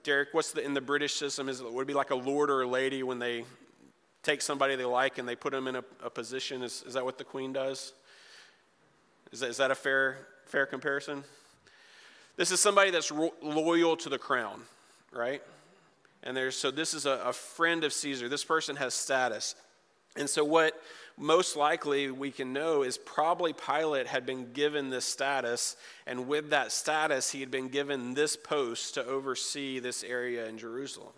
Derek, 0.04 0.30
what's 0.34 0.52
the, 0.52 0.64
in 0.64 0.74
the 0.74 0.82
British 0.82 1.16
system? 1.16 1.50
Is 1.50 1.62
it 1.62 1.72
would 1.72 1.84
it 1.84 1.88
be 1.88 1.94
like 1.94 2.12
a 2.12 2.16
lord 2.16 2.52
or 2.52 2.62
a 2.62 2.68
lady 2.68 3.04
when 3.04 3.20
they 3.20 3.46
take 4.22 4.42
somebody 4.42 4.76
they 4.76 4.86
like 4.86 5.18
and 5.18 5.28
they 5.28 5.36
put 5.36 5.54
them 5.54 5.68
in 5.68 5.78
a, 5.78 5.84
a 6.04 6.10
position? 6.10 6.62
Is, 6.62 6.84
is 6.86 6.94
that 6.94 7.04
what 7.04 7.18
the 7.18 7.24
queen 7.24 7.54
does? 7.54 7.94
Is 9.32 9.40
that, 9.40 9.50
is 9.50 9.58
that 9.58 9.72
a 9.72 9.76
fair, 9.76 10.18
fair 10.46 10.66
comparison? 10.66 11.24
This 12.36 12.52
is 12.52 12.60
somebody 12.60 12.92
that's 12.92 13.12
ro- 13.12 13.34
loyal 13.42 13.96
to 13.98 14.10
the 14.10 14.20
crown, 14.20 14.62
right? 15.12 15.42
And 16.24 16.36
there's, 16.36 16.56
so 16.56 16.72
this 16.72 16.94
is 16.94 17.06
a, 17.06 17.22
a 17.26 17.34
friend 17.34 17.84
of 17.84 17.94
Caesar. 17.94 18.30
This 18.30 18.46
person 18.46 18.78
has 18.78 18.94
status. 18.94 19.56
And 20.16 20.30
so, 20.30 20.46
what 20.46 20.80
most 21.18 21.56
likely 21.56 22.10
we 22.10 22.32
can 22.32 22.54
know 22.54 22.84
is 22.84 22.98
probably 22.98 23.54
Pilate 23.54 24.08
had 24.08 24.26
been 24.26 24.54
given 24.54 24.90
this 24.90 25.06
status, 25.06 25.76
and 26.08 26.28
with 26.28 26.52
that 26.52 26.72
status, 26.72 27.32
he 27.32 27.40
had 27.40 27.52
been 27.52 27.68
given 27.68 28.14
this 28.14 28.36
post 28.36 28.96
to 28.96 29.06
oversee 29.06 29.80
this 29.80 30.04
area 30.04 30.48
in 30.48 30.58
Jerusalem. 30.58 31.14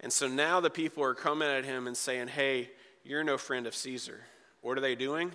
And 0.00 0.12
so 0.12 0.28
now 0.28 0.60
the 0.60 0.70
people 0.70 1.02
are 1.02 1.14
coming 1.14 1.48
at 1.48 1.64
him 1.64 1.86
and 1.86 1.96
saying, 1.96 2.28
Hey, 2.28 2.70
you're 3.04 3.24
no 3.24 3.38
friend 3.38 3.66
of 3.66 3.74
Caesar. 3.74 4.20
What 4.60 4.76
are 4.76 4.82
they 4.82 4.94
doing? 4.94 5.32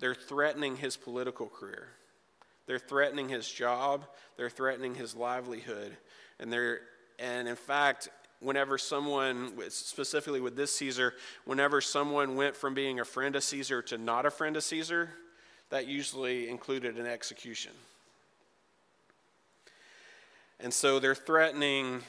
They're 0.00 0.14
threatening 0.14 0.76
his 0.76 0.96
political 0.96 1.46
career. 1.46 1.88
They're 2.66 2.78
threatening 2.78 3.28
his 3.28 3.48
job. 3.48 4.06
They're 4.36 4.50
threatening 4.50 4.94
his 4.94 5.14
livelihood. 5.14 5.96
And 6.38 6.52
they're 6.52 6.80
and 7.20 7.46
in 7.46 7.56
fact, 7.56 8.08
whenever 8.40 8.78
someone, 8.78 9.52
specifically 9.68 10.40
with 10.40 10.56
this 10.56 10.74
Caesar, 10.76 11.14
whenever 11.44 11.80
someone 11.80 12.34
went 12.34 12.56
from 12.56 12.74
being 12.74 12.98
a 12.98 13.04
friend 13.04 13.36
of 13.36 13.44
Caesar 13.44 13.82
to 13.82 13.98
not 13.98 14.24
a 14.24 14.30
friend 14.30 14.56
of 14.56 14.64
Caesar, 14.64 15.10
that 15.68 15.86
usually 15.86 16.48
included 16.48 16.98
an 16.98 17.06
execution. 17.06 17.72
And 20.58 20.72
so 20.72 20.98
they're 20.98 21.14
threatening 21.14 22.00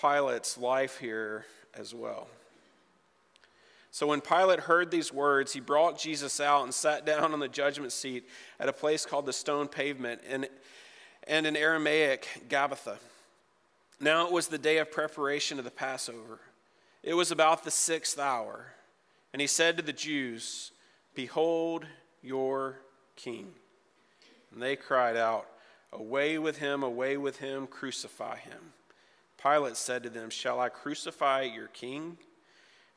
Pilate's 0.00 0.56
life 0.56 0.98
here 0.98 1.46
as 1.74 1.94
well. 1.94 2.28
So 3.90 4.06
when 4.06 4.20
Pilate 4.20 4.60
heard 4.60 4.90
these 4.90 5.12
words, 5.12 5.52
he 5.52 5.60
brought 5.60 5.98
Jesus 5.98 6.38
out 6.38 6.62
and 6.62 6.72
sat 6.72 7.04
down 7.06 7.32
on 7.32 7.40
the 7.40 7.48
judgment 7.48 7.92
seat 7.92 8.28
at 8.58 8.68
a 8.68 8.72
place 8.72 9.06
called 9.06 9.26
the 9.26 9.32
stone 9.32 9.68
pavement 9.68 10.20
and, 10.28 10.48
and 11.26 11.46
in 11.46 11.56
Aramaic, 11.56 12.28
Gabbatha. 12.48 12.98
Now 14.00 14.26
it 14.26 14.32
was 14.32 14.48
the 14.48 14.58
day 14.58 14.78
of 14.78 14.90
preparation 14.90 15.58
of 15.58 15.64
the 15.64 15.70
Passover. 15.70 16.40
It 17.02 17.14
was 17.14 17.30
about 17.30 17.64
the 17.64 17.70
sixth 17.70 18.18
hour. 18.18 18.72
And 19.32 19.40
he 19.40 19.46
said 19.46 19.76
to 19.76 19.82
the 19.82 19.92
Jews, 19.92 20.72
Behold 21.14 21.86
your 22.22 22.78
king. 23.14 23.52
And 24.52 24.62
they 24.62 24.74
cried 24.74 25.16
out, 25.16 25.46
Away 25.92 26.38
with 26.38 26.58
him, 26.58 26.82
away 26.82 27.16
with 27.16 27.38
him, 27.38 27.66
crucify 27.66 28.38
him. 28.38 28.72
Pilate 29.42 29.76
said 29.76 30.02
to 30.04 30.10
them, 30.10 30.30
Shall 30.30 30.60
I 30.60 30.68
crucify 30.68 31.42
your 31.42 31.68
king? 31.68 32.16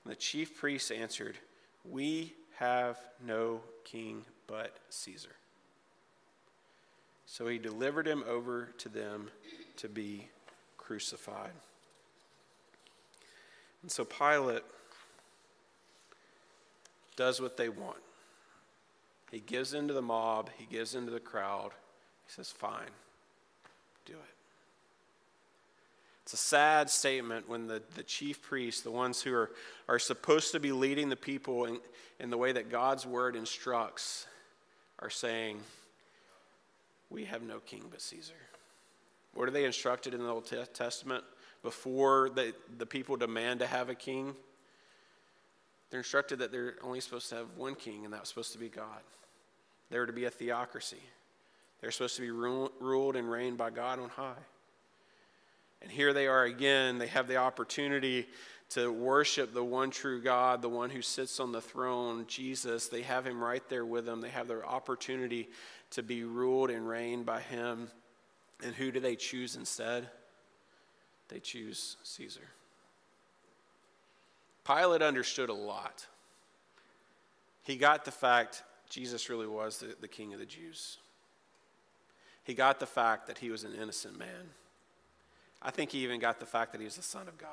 And 0.04 0.12
the 0.12 0.16
chief 0.16 0.58
priests 0.58 0.92
answered, 0.92 1.38
We 1.84 2.34
have 2.58 2.98
no 3.26 3.62
king 3.84 4.26
but 4.48 4.78
Caesar. 4.90 5.36
So 7.26 7.48
he 7.48 7.58
delivered 7.58 8.08
him 8.08 8.24
over 8.28 8.70
to 8.78 8.90
them 8.90 9.32
to 9.78 9.90
be 9.90 10.30
crucified. 10.86 11.52
And 13.82 13.92
so 13.92 14.06
Pilate 14.06 14.64
does 17.16 17.42
what 17.42 17.58
they 17.58 17.70
want. 17.70 17.98
He 19.32 19.40
gives 19.40 19.74
into 19.74 19.94
the 19.94 20.02
mob, 20.02 20.50
he 20.58 20.66
gives 20.66 20.96
into 20.96 21.12
the 21.12 21.20
crowd. 21.20 21.72
He 22.26 22.32
says, 22.32 22.52
Fine, 22.52 22.92
do 24.06 24.14
it. 24.14 24.36
It's 26.24 26.34
a 26.34 26.38
sad 26.38 26.90
statement 26.90 27.50
when 27.50 27.68
the, 27.68 27.82
the 27.96 28.04
chief 28.04 28.42
priests, 28.42 28.82
the 28.82 28.92
ones 28.92 29.22
who 29.22 29.34
are, 29.34 29.52
are 29.90 30.00
supposed 30.00 30.54
to 30.54 30.60
be 30.60 30.72
leading 30.72 31.10
the 31.10 31.18
people 31.18 31.66
in, 31.66 31.80
in 32.20 32.30
the 32.30 32.38
way 32.38 32.54
that 32.54 32.70
God's 32.70 33.06
word 33.06 33.36
instructs, 33.36 34.26
are 35.00 35.10
saying, 35.10 35.60
We 37.10 37.26
have 37.26 37.42
no 37.42 37.60
king 37.60 37.84
but 37.92 38.02
Caesar. 38.02 38.34
What 39.34 39.48
are 39.48 39.52
they 39.52 39.66
instructed 39.66 40.14
in 40.14 40.22
the 40.22 40.30
Old 40.30 40.52
Testament 40.74 41.24
before 41.64 42.30
the, 42.30 42.54
the 42.78 42.86
people 42.86 43.16
demand 43.16 43.60
to 43.62 43.68
have 43.68 43.90
a 43.90 43.96
king? 43.96 44.36
They're 45.90 46.00
instructed 46.00 46.40
that 46.40 46.52
they're 46.52 46.76
only 46.84 47.00
supposed 47.00 47.30
to 47.30 47.36
have 47.36 47.48
one 47.56 47.76
king, 47.76 48.06
and 48.06 48.14
that's 48.14 48.30
supposed 48.30 48.52
to 48.54 48.58
be 48.58 48.70
God. 48.70 49.02
They're 49.90 50.06
to 50.06 50.14
be 50.14 50.26
a 50.26 50.30
theocracy. 50.32 51.02
They're 51.82 51.92
supposed 51.92 52.16
to 52.16 52.22
be 52.22 52.32
ruled 52.32 53.16
and 53.16 53.30
reigned 53.30 53.58
by 53.58 53.70
God 53.70 54.00
on 54.00 54.10
high. 54.10 54.34
And 55.82 55.92
here 55.92 56.14
they 56.14 56.28
are 56.28 56.46
again. 56.46 56.98
They 56.98 57.08
have 57.08 57.28
the 57.28 57.36
opportunity 57.36 58.28
to 58.70 58.92
worship 58.92 59.54
the 59.54 59.64
one 59.64 59.92
true 59.92 60.22
God, 60.22 60.62
the 60.62 60.70
one 60.70 60.90
who 60.90 61.02
sits 61.02 61.40
on 61.40 61.52
the 61.52 61.62
throne, 61.62 62.26
Jesus. 62.28 62.88
They 62.88 63.02
have 63.02 63.28
him 63.28 63.44
right 63.44 63.62
there 63.70 63.86
with 63.86 64.06
them. 64.06 64.22
They 64.22 64.30
have 64.30 64.48
their 64.48 64.66
opportunity 64.66 65.50
to 65.92 66.02
be 66.02 66.24
ruled 66.24 66.72
and 66.72 66.88
reigned 66.88 67.26
by 67.26 67.42
him. 67.42 67.90
And 68.64 68.74
who 68.74 68.92
do 68.92 69.00
they 69.00 69.16
choose 69.16 69.56
instead? 69.56 70.08
They 71.28 71.40
choose 71.40 71.98
Caesar. 72.04 72.48
Pilate 74.66 75.02
understood 75.02 75.50
a 75.50 75.54
lot. 75.54 76.08
He 77.64 77.76
got 77.76 78.06
the 78.06 78.12
fact 78.12 78.64
Jesus 78.90 79.30
really 79.30 79.48
was 79.48 79.80
the, 79.80 79.96
the 80.00 80.08
king 80.08 80.34
of 80.34 80.40
the 80.40 80.46
Jews. 80.46 80.98
He 82.44 82.54
got 82.54 82.80
the 82.80 82.86
fact 82.86 83.28
that 83.28 83.40
he 83.40 83.50
was 83.50 83.64
an 83.64 83.74
innocent 83.74 84.18
man. 84.18 84.52
I 85.62 85.72
think 85.72 85.92
he 85.92 86.04
even 86.04 86.20
got 86.20 86.40
the 86.40 86.46
fact 86.46 86.72
that 86.74 86.80
he 86.80 86.86
was 86.86 86.98
the 86.98 87.02
Son 87.02 87.28
of 87.28 87.38
God. 87.38 87.50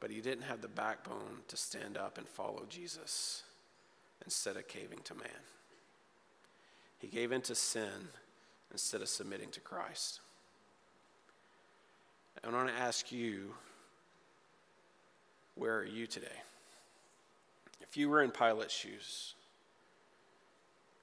But 0.00 0.10
he 0.10 0.20
didn't 0.20 0.42
have 0.42 0.60
the 0.60 0.68
backbone 0.68 1.42
to 1.48 1.56
stand 1.56 1.96
up 1.96 2.18
and 2.18 2.28
follow 2.28 2.64
Jesus 2.68 3.44
instead 4.24 4.56
of 4.56 4.66
caving 4.66 4.98
to 5.04 5.14
man. 5.14 5.30
He 7.02 7.08
gave 7.08 7.32
in 7.32 7.42
to 7.42 7.54
sin 7.56 8.08
instead 8.70 9.02
of 9.02 9.08
submitting 9.08 9.50
to 9.50 9.60
Christ. 9.60 10.20
And 12.42 12.54
I 12.54 12.58
want 12.58 12.68
to 12.68 12.80
ask 12.80 13.10
you, 13.10 13.54
where 15.56 15.76
are 15.76 15.84
you 15.84 16.06
today? 16.06 16.28
If 17.80 17.96
you 17.96 18.08
were 18.08 18.22
in 18.22 18.30
Pilate's 18.30 18.72
shoes, 18.72 19.34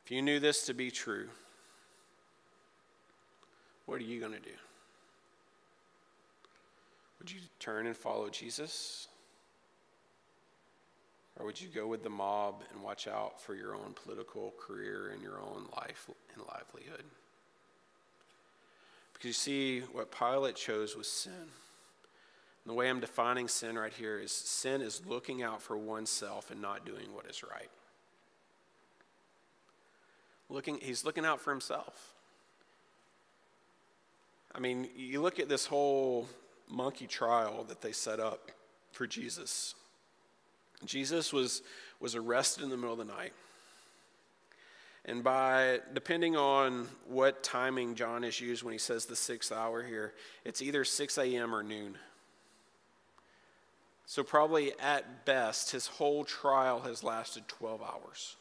if 0.06 0.12
you 0.12 0.22
knew 0.22 0.40
this 0.40 0.66
to 0.68 0.74
be 0.74 0.90
true, 0.90 1.28
what 3.86 4.00
are 4.00 4.06
you 4.06 4.22
going 4.22 4.32
to 4.32 4.40
do? 4.40 4.56
Would 7.20 7.30
you 7.30 7.42
turn 7.60 7.88
and 7.88 7.98
follow 7.98 8.30
Jesus? 8.30 9.09
Or 11.40 11.46
would 11.46 11.60
you 11.60 11.70
go 11.70 11.88
with 11.88 12.04
the 12.04 12.10
mob 12.10 12.64
and 12.74 12.84
watch 12.84 13.08
out 13.08 13.42
for 13.42 13.56
your 13.56 13.74
own 13.74 13.96
political 14.04 14.54
career 14.60 15.12
and 15.14 15.24
your 15.24 15.40
own 15.40 15.68
life 15.76 16.10
and 16.34 16.44
livelihood? 16.46 17.06
Because 19.14 19.28
you 19.28 19.34
see, 19.34 19.80
what 19.94 20.12
Pilate 20.12 20.56
chose 20.56 20.98
was 20.98 21.08
sin. 21.10 21.32
And 21.32 21.50
the 22.66 22.74
way 22.74 22.90
I'm 22.90 23.00
defining 23.00 23.48
sin 23.48 23.78
right 23.78 23.94
here 23.94 24.20
is 24.20 24.34
sin 24.34 24.82
is 24.82 25.02
looking 25.06 25.42
out 25.42 25.62
for 25.62 25.78
oneself 25.78 26.52
and 26.52 26.62
not 26.62 26.86
doing 26.86 27.14
what 27.14 27.26
is 27.30 27.42
right. 27.42 27.70
Looking, 30.50 30.80
he's 30.82 31.06
looking 31.06 31.26
out 31.26 31.40
for 31.40 31.52
himself. 31.52 32.16
I 34.54 34.60
mean, 34.60 34.90
you 34.96 35.22
look 35.22 35.40
at 35.40 35.48
this 35.48 35.66
whole 35.66 36.28
monkey 36.70 37.08
trial 37.08 37.64
that 37.66 37.82
they 37.82 37.92
set 37.92 38.20
up 38.20 38.52
for 38.92 39.08
Jesus. 39.08 39.76
Jesus 40.86 41.34
was, 41.34 41.62
was 42.00 42.16
arrested 42.16 42.64
in 42.64 42.70
the 42.70 42.78
middle 42.78 42.94
of 42.94 43.06
the 43.06 43.14
night. 43.14 43.34
And 45.06 45.24
by, 45.24 45.80
depending 45.94 46.36
on 46.36 46.88
what 47.08 47.44
timing 47.44 47.96
John 47.96 48.24
is 48.24 48.40
used 48.40 48.64
when 48.64 48.74
he 48.74 48.78
says 48.78 49.06
the 49.06 49.16
sixth 49.16 49.52
hour 49.52 49.82
here, 49.82 50.14
it's 50.46 50.62
either 50.62 50.84
6 50.84 51.18
a.m. 51.18 51.56
or 51.56 51.64
noon. 51.64 51.98
So, 54.06 54.24
probably 54.24 54.74
at 54.80 55.26
best, 55.26 55.72
his 55.72 55.88
whole 55.88 56.24
trial 56.24 56.82
has 56.82 57.04
lasted 57.04 57.48
12 57.48 57.82
hours. 57.82 58.36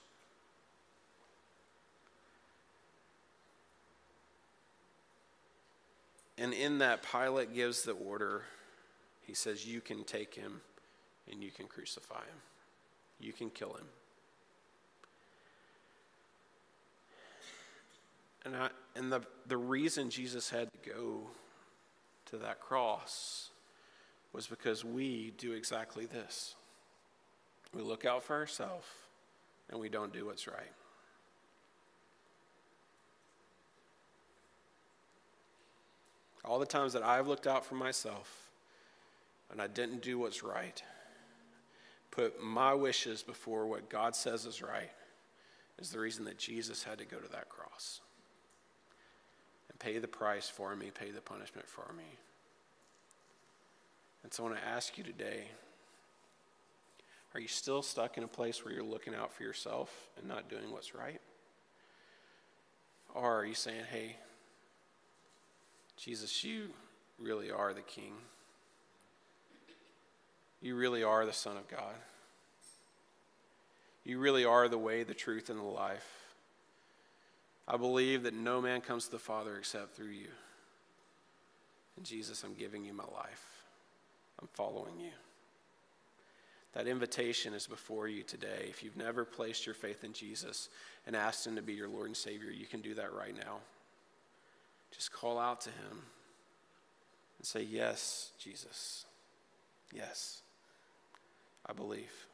And 6.38 6.54
in 6.54 6.78
that, 6.78 7.02
Pilate 7.02 7.54
gives 7.54 7.82
the 7.82 7.92
order. 7.92 8.42
He 9.26 9.34
says, 9.34 9.66
You 9.66 9.80
can 9.80 10.04
take 10.04 10.34
him 10.34 10.60
and 11.30 11.42
you 11.42 11.50
can 11.50 11.66
crucify 11.66 12.20
him. 12.20 12.40
You 13.20 13.32
can 13.32 13.50
kill 13.50 13.74
him. 13.74 13.86
And, 18.44 18.56
I, 18.56 18.68
and 18.96 19.12
the, 19.12 19.20
the 19.46 19.56
reason 19.56 20.10
Jesus 20.10 20.48
had 20.48 20.68
to 20.72 20.90
go 20.90 21.26
to 22.26 22.38
that 22.38 22.60
cross 22.60 23.50
was 24.32 24.46
because 24.46 24.84
we 24.84 25.32
do 25.36 25.52
exactly 25.52 26.06
this. 26.06 26.54
We 27.74 27.82
look 27.82 28.04
out 28.04 28.22
for 28.22 28.36
ourselves 28.36 28.86
and 29.70 29.80
we 29.80 29.88
don't 29.88 30.12
do 30.12 30.26
what's 30.26 30.46
right. 30.46 30.72
All 36.44 36.58
the 36.58 36.66
times 36.66 36.94
that 36.94 37.02
I've 37.02 37.26
looked 37.26 37.46
out 37.46 37.66
for 37.66 37.74
myself 37.74 38.48
and 39.50 39.60
I 39.60 39.66
didn't 39.66 40.02
do 40.02 40.18
what's 40.18 40.42
right, 40.42 40.82
put 42.18 42.42
my 42.42 42.74
wishes 42.74 43.22
before 43.22 43.68
what 43.68 43.88
God 43.88 44.16
says 44.16 44.44
is 44.44 44.60
right, 44.60 44.90
is 45.78 45.90
the 45.90 46.00
reason 46.00 46.24
that 46.24 46.36
Jesus 46.36 46.82
had 46.82 46.98
to 46.98 47.04
go 47.04 47.16
to 47.16 47.28
that 47.30 47.48
cross 47.48 48.00
and 49.70 49.78
pay 49.78 49.98
the 49.98 50.08
price 50.08 50.48
for 50.48 50.74
me, 50.74 50.90
pay 50.92 51.12
the 51.12 51.20
punishment 51.20 51.68
for 51.68 51.92
me. 51.96 52.18
And 54.24 54.34
so 54.34 54.42
when 54.42 54.52
I 54.52 54.56
want 54.56 54.64
to 54.64 54.70
ask 54.70 54.98
you 54.98 55.04
today 55.04 55.44
are 57.34 57.40
you 57.40 57.46
still 57.46 57.82
stuck 57.82 58.16
in 58.16 58.24
a 58.24 58.28
place 58.28 58.64
where 58.64 58.74
you're 58.74 58.82
looking 58.82 59.14
out 59.14 59.32
for 59.32 59.44
yourself 59.44 60.08
and 60.16 60.26
not 60.26 60.48
doing 60.48 60.72
what's 60.72 60.94
right? 60.94 61.20
Or 63.14 63.40
are 63.40 63.44
you 63.44 63.54
saying, 63.54 63.84
hey, 63.92 64.16
Jesus, 65.96 66.42
you 66.42 66.70
really 67.18 67.50
are 67.50 67.72
the 67.72 67.82
King? 67.82 68.14
You 70.60 70.74
really 70.74 71.02
are 71.02 71.24
the 71.24 71.32
Son 71.32 71.56
of 71.56 71.68
God. 71.68 71.94
You 74.04 74.18
really 74.18 74.44
are 74.44 74.68
the 74.68 74.78
way, 74.78 75.02
the 75.02 75.14
truth, 75.14 75.50
and 75.50 75.58
the 75.58 75.64
life. 75.64 76.06
I 77.66 77.76
believe 77.76 78.22
that 78.22 78.34
no 78.34 78.60
man 78.60 78.80
comes 78.80 79.04
to 79.04 79.10
the 79.10 79.18
Father 79.18 79.56
except 79.56 79.94
through 79.94 80.06
you. 80.06 80.28
And 81.96 82.06
Jesus, 82.06 82.42
I'm 82.42 82.54
giving 82.54 82.84
you 82.84 82.94
my 82.94 83.04
life. 83.04 83.44
I'm 84.40 84.48
following 84.54 84.98
you. 84.98 85.10
That 86.72 86.86
invitation 86.86 87.54
is 87.54 87.66
before 87.66 88.08
you 88.08 88.22
today. 88.22 88.66
If 88.68 88.82
you've 88.82 88.96
never 88.96 89.24
placed 89.24 89.66
your 89.66 89.74
faith 89.74 90.04
in 90.04 90.12
Jesus 90.12 90.68
and 91.06 91.16
asked 91.16 91.46
Him 91.46 91.56
to 91.56 91.62
be 91.62 91.74
your 91.74 91.88
Lord 91.88 92.06
and 92.06 92.16
Savior, 92.16 92.50
you 92.50 92.66
can 92.66 92.80
do 92.80 92.94
that 92.94 93.12
right 93.12 93.36
now. 93.36 93.58
Just 94.94 95.12
call 95.12 95.38
out 95.38 95.60
to 95.62 95.70
Him 95.70 96.02
and 97.38 97.46
say, 97.46 97.62
Yes, 97.62 98.30
Jesus. 98.38 99.06
Yes, 99.92 100.42
I 101.68 101.72
believe. 101.72 102.26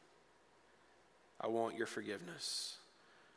I 1.39 1.47
want 1.47 1.77
your 1.77 1.87
forgiveness. 1.87 2.77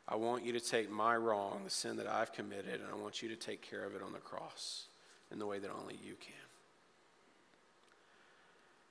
I 0.07 0.15
want 0.15 0.43
you 0.43 0.53
to 0.53 0.59
take 0.59 0.89
my 0.89 1.15
wrong, 1.15 1.61
the 1.65 1.69
sin 1.69 1.97
that 1.97 2.07
I've 2.07 2.33
committed, 2.33 2.81
and 2.81 2.89
I 2.91 2.95
want 2.95 3.21
you 3.21 3.29
to 3.29 3.35
take 3.35 3.61
care 3.61 3.85
of 3.85 3.95
it 3.95 4.01
on 4.01 4.13
the 4.13 4.19
cross 4.19 4.85
in 5.31 5.37
the 5.37 5.45
way 5.45 5.59
that 5.59 5.69
only 5.69 5.99
you 6.03 6.15
can. 6.19 6.33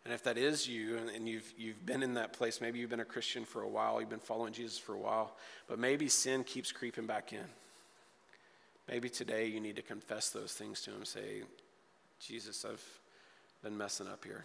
And 0.05 0.15
if 0.15 0.23
that 0.23 0.39
is 0.39 0.69
you, 0.69 0.97
and, 0.97 1.29
you've, 1.29 1.53
you've 1.59 1.85
been 1.85 2.03
in 2.03 2.15
that 2.15 2.33
place, 2.33 2.61
maybe 2.61 2.79
you've 2.79 2.89
been 2.89 3.01
a 3.01 3.05
Christian 3.05 3.45
for 3.45 3.63
a 3.63 3.69
while, 3.69 4.01
you've 4.01 4.09
been 4.09 4.21
following 4.21 4.53
Jesus 4.53 4.79
for 4.79 4.95
a 4.95 4.99
while, 4.99 5.37
but 5.67 5.79
maybe 5.79 6.09
sin 6.09 6.45
keeps 6.45 6.73
creeping 6.73 7.05
back 7.07 7.33
in. 7.33 7.45
Maybe 8.89 9.11
today 9.11 9.47
you 9.47 9.61
need 9.61 9.77
to 9.77 9.83
confess 9.83 10.31
those 10.31 10.53
things 10.53 10.81
to 10.83 10.93
Him. 10.93 11.05
Say, 11.05 11.43
Jesus, 12.21 12.65
I've 12.65 12.83
been 13.63 13.77
messing 13.77 14.07
up 14.07 14.25
here. 14.25 14.45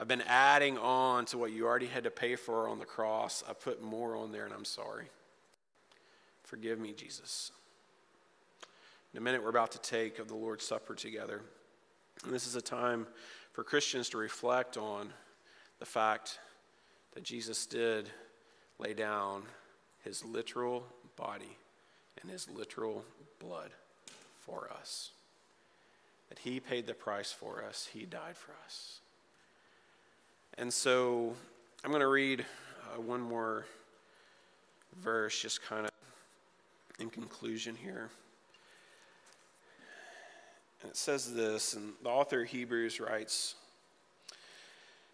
I've 0.00 0.08
been 0.08 0.22
adding 0.26 0.78
on 0.78 1.26
to 1.26 1.36
what 1.36 1.52
you 1.52 1.66
already 1.66 1.86
had 1.86 2.04
to 2.04 2.10
pay 2.10 2.34
for 2.34 2.68
on 2.68 2.78
the 2.78 2.86
cross. 2.86 3.44
I 3.46 3.52
put 3.52 3.82
more 3.82 4.16
on 4.16 4.32
there, 4.32 4.46
and 4.46 4.54
I'm 4.54 4.64
sorry. 4.64 5.04
Forgive 6.42 6.80
me, 6.80 6.94
Jesus. 6.94 7.52
In 9.12 9.18
a 9.18 9.20
minute, 9.20 9.42
we're 9.42 9.50
about 9.50 9.72
to 9.72 9.78
take 9.78 10.18
of 10.18 10.26
the 10.26 10.34
Lord's 10.34 10.64
Supper 10.64 10.94
together. 10.94 11.42
And 12.24 12.32
this 12.32 12.46
is 12.46 12.56
a 12.56 12.62
time 12.62 13.06
for 13.52 13.62
Christians 13.62 14.08
to 14.08 14.16
reflect 14.16 14.78
on 14.78 15.12
the 15.80 15.84
fact 15.84 16.38
that 17.12 17.22
Jesus 17.22 17.66
did 17.66 18.08
lay 18.78 18.94
down 18.94 19.42
his 20.02 20.24
literal 20.24 20.86
body 21.16 21.58
and 22.22 22.30
his 22.30 22.48
literal 22.48 23.04
blood 23.38 23.72
for 24.38 24.70
us. 24.80 25.10
That 26.30 26.38
he 26.38 26.58
paid 26.58 26.86
the 26.86 26.94
price 26.94 27.32
for 27.32 27.62
us, 27.62 27.90
he 27.92 28.06
died 28.06 28.38
for 28.38 28.52
us. 28.64 29.00
And 30.58 30.72
so 30.72 31.34
I'm 31.84 31.90
going 31.90 32.00
to 32.00 32.08
read 32.08 32.44
uh, 32.94 33.00
one 33.00 33.20
more 33.20 33.66
verse, 35.02 35.40
just 35.40 35.62
kind 35.62 35.86
of 35.86 35.90
in 36.98 37.10
conclusion 37.10 37.74
here. 37.74 38.10
And 40.82 40.90
it 40.90 40.96
says 40.96 41.34
this, 41.34 41.74
and 41.74 41.92
the 42.02 42.08
author 42.08 42.42
of 42.42 42.48
Hebrews 42.48 43.00
writes 43.00 43.54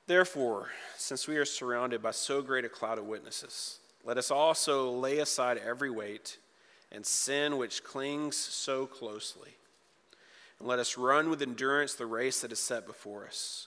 Therefore, 0.07 0.71
since 0.97 1.27
we 1.27 1.37
are 1.37 1.45
surrounded 1.45 2.01
by 2.01 2.13
so 2.13 2.41
great 2.41 2.65
a 2.65 2.69
cloud 2.69 2.99
of 2.99 3.07
witnesses, 3.07 3.79
let 4.05 4.19
us 4.19 4.31
also 4.31 4.91
lay 4.91 5.19
aside 5.19 5.59
every 5.59 5.91
weight 5.91 6.39
and 6.93 7.05
sin 7.05 7.57
which 7.57 7.83
clings 7.83 8.37
so 8.37 8.87
closely. 8.87 9.57
And 10.61 10.69
let 10.69 10.79
us 10.79 10.97
run 10.97 11.29
with 11.29 11.43
endurance 11.43 11.95
the 11.95 12.07
race 12.07 12.41
that 12.41 12.53
is 12.53 12.61
set 12.61 12.87
before 12.87 13.27
us, 13.27 13.67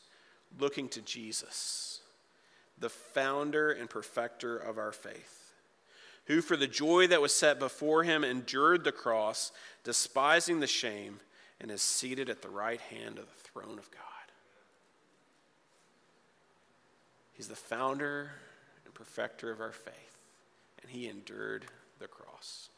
looking 0.57 0.89
to 0.89 1.01
Jesus, 1.01 2.01
the 2.77 2.89
founder 2.89 3.71
and 3.71 3.89
perfecter 3.89 4.57
of 4.57 4.77
our 4.77 4.91
faith, 4.91 5.53
who 6.25 6.41
for 6.41 6.55
the 6.55 6.67
joy 6.67 7.07
that 7.07 7.21
was 7.21 7.33
set 7.33 7.59
before 7.59 8.03
him 8.03 8.23
endured 8.23 8.83
the 8.83 8.91
cross, 8.91 9.51
despising 9.83 10.59
the 10.59 10.67
shame 10.67 11.19
and 11.61 11.71
is 11.71 11.81
seated 11.81 12.29
at 12.29 12.41
the 12.41 12.49
right 12.49 12.79
hand 12.81 13.17
of 13.17 13.25
the 13.25 13.49
throne 13.51 13.77
of 13.77 13.91
God. 13.91 14.03
He's 17.33 17.47
the 17.47 17.55
founder 17.55 18.31
and 18.85 18.93
perfecter 18.93 19.51
of 19.51 19.61
our 19.61 19.71
faith, 19.71 20.17
and 20.81 20.91
he 20.91 21.07
endured 21.07 21.65
the 21.99 22.07
cross 22.07 22.69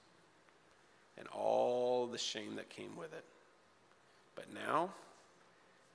and 1.17 1.27
all 1.29 2.07
the 2.07 2.17
shame 2.17 2.55
that 2.55 2.69
came 2.69 2.95
with 2.95 3.13
it. 3.13 3.23
But 4.35 4.53
now, 4.53 4.89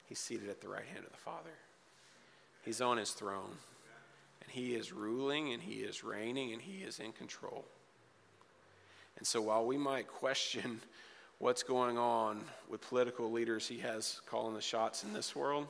he's 0.08 0.18
seated 0.18 0.48
at 0.48 0.60
the 0.60 0.68
right 0.68 0.84
hand 0.84 1.04
of 1.04 1.10
the 1.10 1.18
Father. 1.18 1.50
He's 2.66 2.80
on 2.80 2.98
his 2.98 3.12
throne, 3.12 3.56
and 4.42 4.50
he 4.50 4.74
is 4.74 4.92
ruling, 4.92 5.52
and 5.52 5.62
he 5.62 5.74
is 5.74 6.02
reigning, 6.02 6.52
and 6.52 6.60
he 6.60 6.82
is 6.82 6.98
in 6.98 7.12
control. 7.12 7.64
And 9.16 9.24
so 9.24 9.40
while 9.40 9.64
we 9.64 9.78
might 9.78 10.08
question 10.08 10.80
what's 11.38 11.62
going 11.62 11.96
on 11.96 12.40
with 12.68 12.80
political 12.80 13.30
leaders 13.30 13.68
he 13.68 13.78
has 13.78 14.20
calling 14.26 14.54
the 14.54 14.60
shots 14.60 15.04
in 15.04 15.12
this 15.12 15.36
world, 15.36 15.68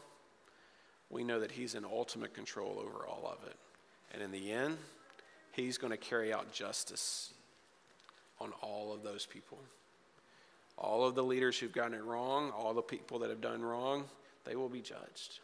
we 1.10 1.22
know 1.22 1.38
that 1.38 1.52
he's 1.52 1.74
in 1.74 1.84
ultimate 1.84 2.32
control 2.32 2.82
over 2.82 3.06
all 3.06 3.30
of 3.30 3.46
it. 3.46 3.56
And 4.14 4.22
in 4.22 4.32
the 4.32 4.50
end, 4.50 4.78
he's 5.52 5.76
going 5.76 5.90
to 5.90 5.98
carry 5.98 6.32
out 6.32 6.50
justice 6.50 7.34
on 8.40 8.52
all 8.62 8.94
of 8.94 9.02
those 9.02 9.26
people. 9.26 9.58
All 10.78 11.04
of 11.04 11.14
the 11.14 11.22
leaders 11.22 11.58
who've 11.58 11.72
gotten 11.72 11.92
it 11.92 12.04
wrong, 12.04 12.52
all 12.52 12.72
the 12.72 12.80
people 12.80 13.18
that 13.18 13.28
have 13.28 13.42
done 13.42 13.62
wrong, 13.62 14.04
they 14.46 14.56
will 14.56 14.70
be 14.70 14.80
judged. 14.80 15.40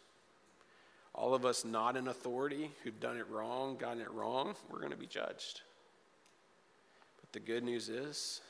All 1.15 1.35
of 1.35 1.45
us 1.45 1.65
not 1.65 1.97
in 1.97 2.09
authority 2.09 2.71
who've 2.83 2.99
done 2.99 3.19
it 3.19 3.29
wrong, 3.29 3.77
gotten 3.77 4.01
it 4.01 4.11
wrong, 4.13 4.55
we're 4.71 4.79
going 4.79 4.93
to 4.93 4.97
be 4.97 5.07
judged. 5.07 5.61
But 7.21 7.33
the 7.33 7.41
good 7.41 7.65
news 7.65 7.89
is, 7.89 8.41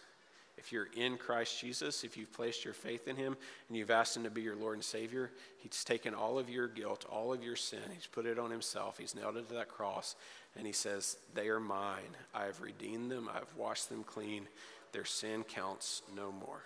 if 0.59 0.71
you're 0.71 0.89
in 0.95 1.17
Christ 1.17 1.61
Jesus, 1.61 2.05
if 2.05 2.17
you've 2.17 2.33
placed 2.33 2.65
your 2.65 2.75
faith 2.75 3.09
in 3.09 3.17
Him 3.17 3.37
and 3.69 3.77
you've 3.77 3.91
asked 3.91 4.17
Him 4.17 4.23
to 4.23 4.31
be 4.31 4.43
your 4.43 4.55
Lord 4.55 4.75
and 4.75 4.85
Savior, 4.85 5.31
He's 5.59 5.83
taken 5.83 6.15
all 6.15 6.39
of 6.39 6.49
your 6.49 6.69
guilt, 6.69 7.05
all 7.11 7.33
of 7.33 7.43
your 7.43 7.57
sin, 7.57 7.81
He's 7.93 8.07
put 8.07 8.27
it 8.27 8.39
on 8.39 8.51
Himself, 8.51 8.99
He's 8.99 9.15
nailed 9.15 9.37
it 9.39 9.49
to 9.49 9.55
that 9.55 9.69
cross, 9.69 10.15
and 10.57 10.65
He 10.67 10.73
says, 10.73 11.17
They 11.35 11.49
are 11.49 11.59
mine. 11.59 12.17
I 12.33 12.45
have 12.45 12.61
redeemed 12.61 13.11
them, 13.11 13.29
I 13.29 13.39
have 13.39 13.55
washed 13.57 13.89
them 13.89 14.05
clean. 14.05 14.47
Their 14.93 15.05
sin 15.07 15.43
counts 15.43 16.03
no 16.15 16.31
more. 16.31 16.63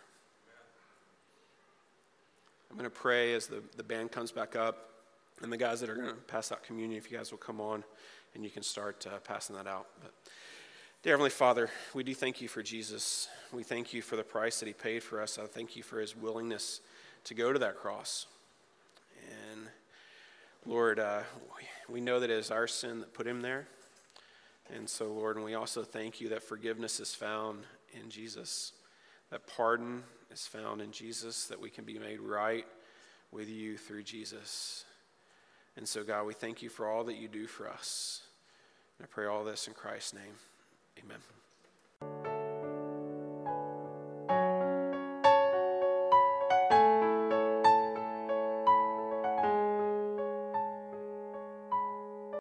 I'm 2.71 2.77
going 2.77 2.91
to 2.91 2.95
pray 2.95 3.35
as 3.35 3.47
the, 3.47 3.63
the 3.77 3.85
band 3.85 4.11
comes 4.11 4.33
back 4.33 4.57
up, 4.57 4.91
and 5.43 5.53
the 5.53 5.57
guys 5.57 5.81
that 5.81 5.91
are 5.91 5.95
going 5.95 6.09
to 6.09 6.15
pass 6.15 6.51
out 6.51 6.63
communion, 6.63 6.99
if 6.99 7.11
you 7.11 7.17
guys 7.17 7.31
will 7.31 7.39
come 7.39 7.61
on 7.61 7.85
and 8.35 8.45
you 8.45 8.51
can 8.51 8.63
start 8.63 9.07
uh, 9.07 9.19
passing 9.19 9.57
that 9.57 9.67
out. 9.67 9.87
But, 10.01 10.13
Dear 11.03 11.13
Heavenly 11.13 11.31
Father, 11.31 11.71
we 11.95 12.03
do 12.03 12.15
thank 12.15 12.41
you 12.41 12.49
for 12.49 12.63
Jesus. 12.63 13.29
We 13.53 13.63
thank 13.63 13.93
you 13.95 14.03
for 14.03 14.17
the 14.17 14.25
price 14.25 14.59
that 14.61 14.67
he 14.67 14.73
paid 14.73 15.03
for 15.03 15.21
us. 15.21 15.39
I 15.39 15.47
thank 15.47 15.77
you 15.77 15.83
for 15.83 16.01
his 16.01 16.17
willingness 16.17 16.81
to 17.25 17.35
go 17.35 17.53
to 17.53 17.59
that 17.61 17.77
cross. 17.77 18.27
And 19.53 19.69
Lord, 20.65 20.99
uh, 20.99 21.21
we 21.89 22.01
know 22.01 22.19
that 22.19 22.31
it 22.31 22.39
is 22.39 22.51
our 22.51 22.67
sin 22.67 23.01
that 23.01 23.15
put 23.15 23.27
him 23.27 23.41
there. 23.41 23.69
And 24.75 24.89
so, 24.89 25.13
Lord, 25.13 25.37
and 25.37 25.45
we 25.45 25.55
also 25.55 25.85
thank 25.85 26.21
you 26.21 26.29
that 26.31 26.43
forgiveness 26.43 26.99
is 26.99 27.15
found 27.15 27.61
in 27.93 28.11
Jesus, 28.11 28.73
that 29.31 29.47
pardon 29.47 30.03
is 30.33 30.47
found 30.47 30.81
in 30.81 30.91
Jesus, 30.91 31.47
that 31.47 31.61
we 31.61 31.71
can 31.71 31.85
be 31.85 32.01
made 32.01 32.21
right 32.21 32.67
with 33.31 33.49
you 33.49 33.77
through 33.77 34.03
Jesus. 34.03 34.85
And 35.77 35.87
so, 35.87 36.03
God, 36.03 36.27
we 36.27 36.35
thank 36.35 36.63
you 36.63 36.69
for 36.69 36.89
all 36.89 37.05
that 37.05 37.17
you 37.17 37.29
do 37.29 37.47
for 37.47 37.69
us. 37.69 38.23
And 38.99 39.07
I 39.07 39.09
pray 39.13 39.27
all 39.27 39.45
this 39.45 39.69
in 39.69 39.75
Christ's 39.75 40.15
name. 40.15 40.35
Amen. 40.99 41.36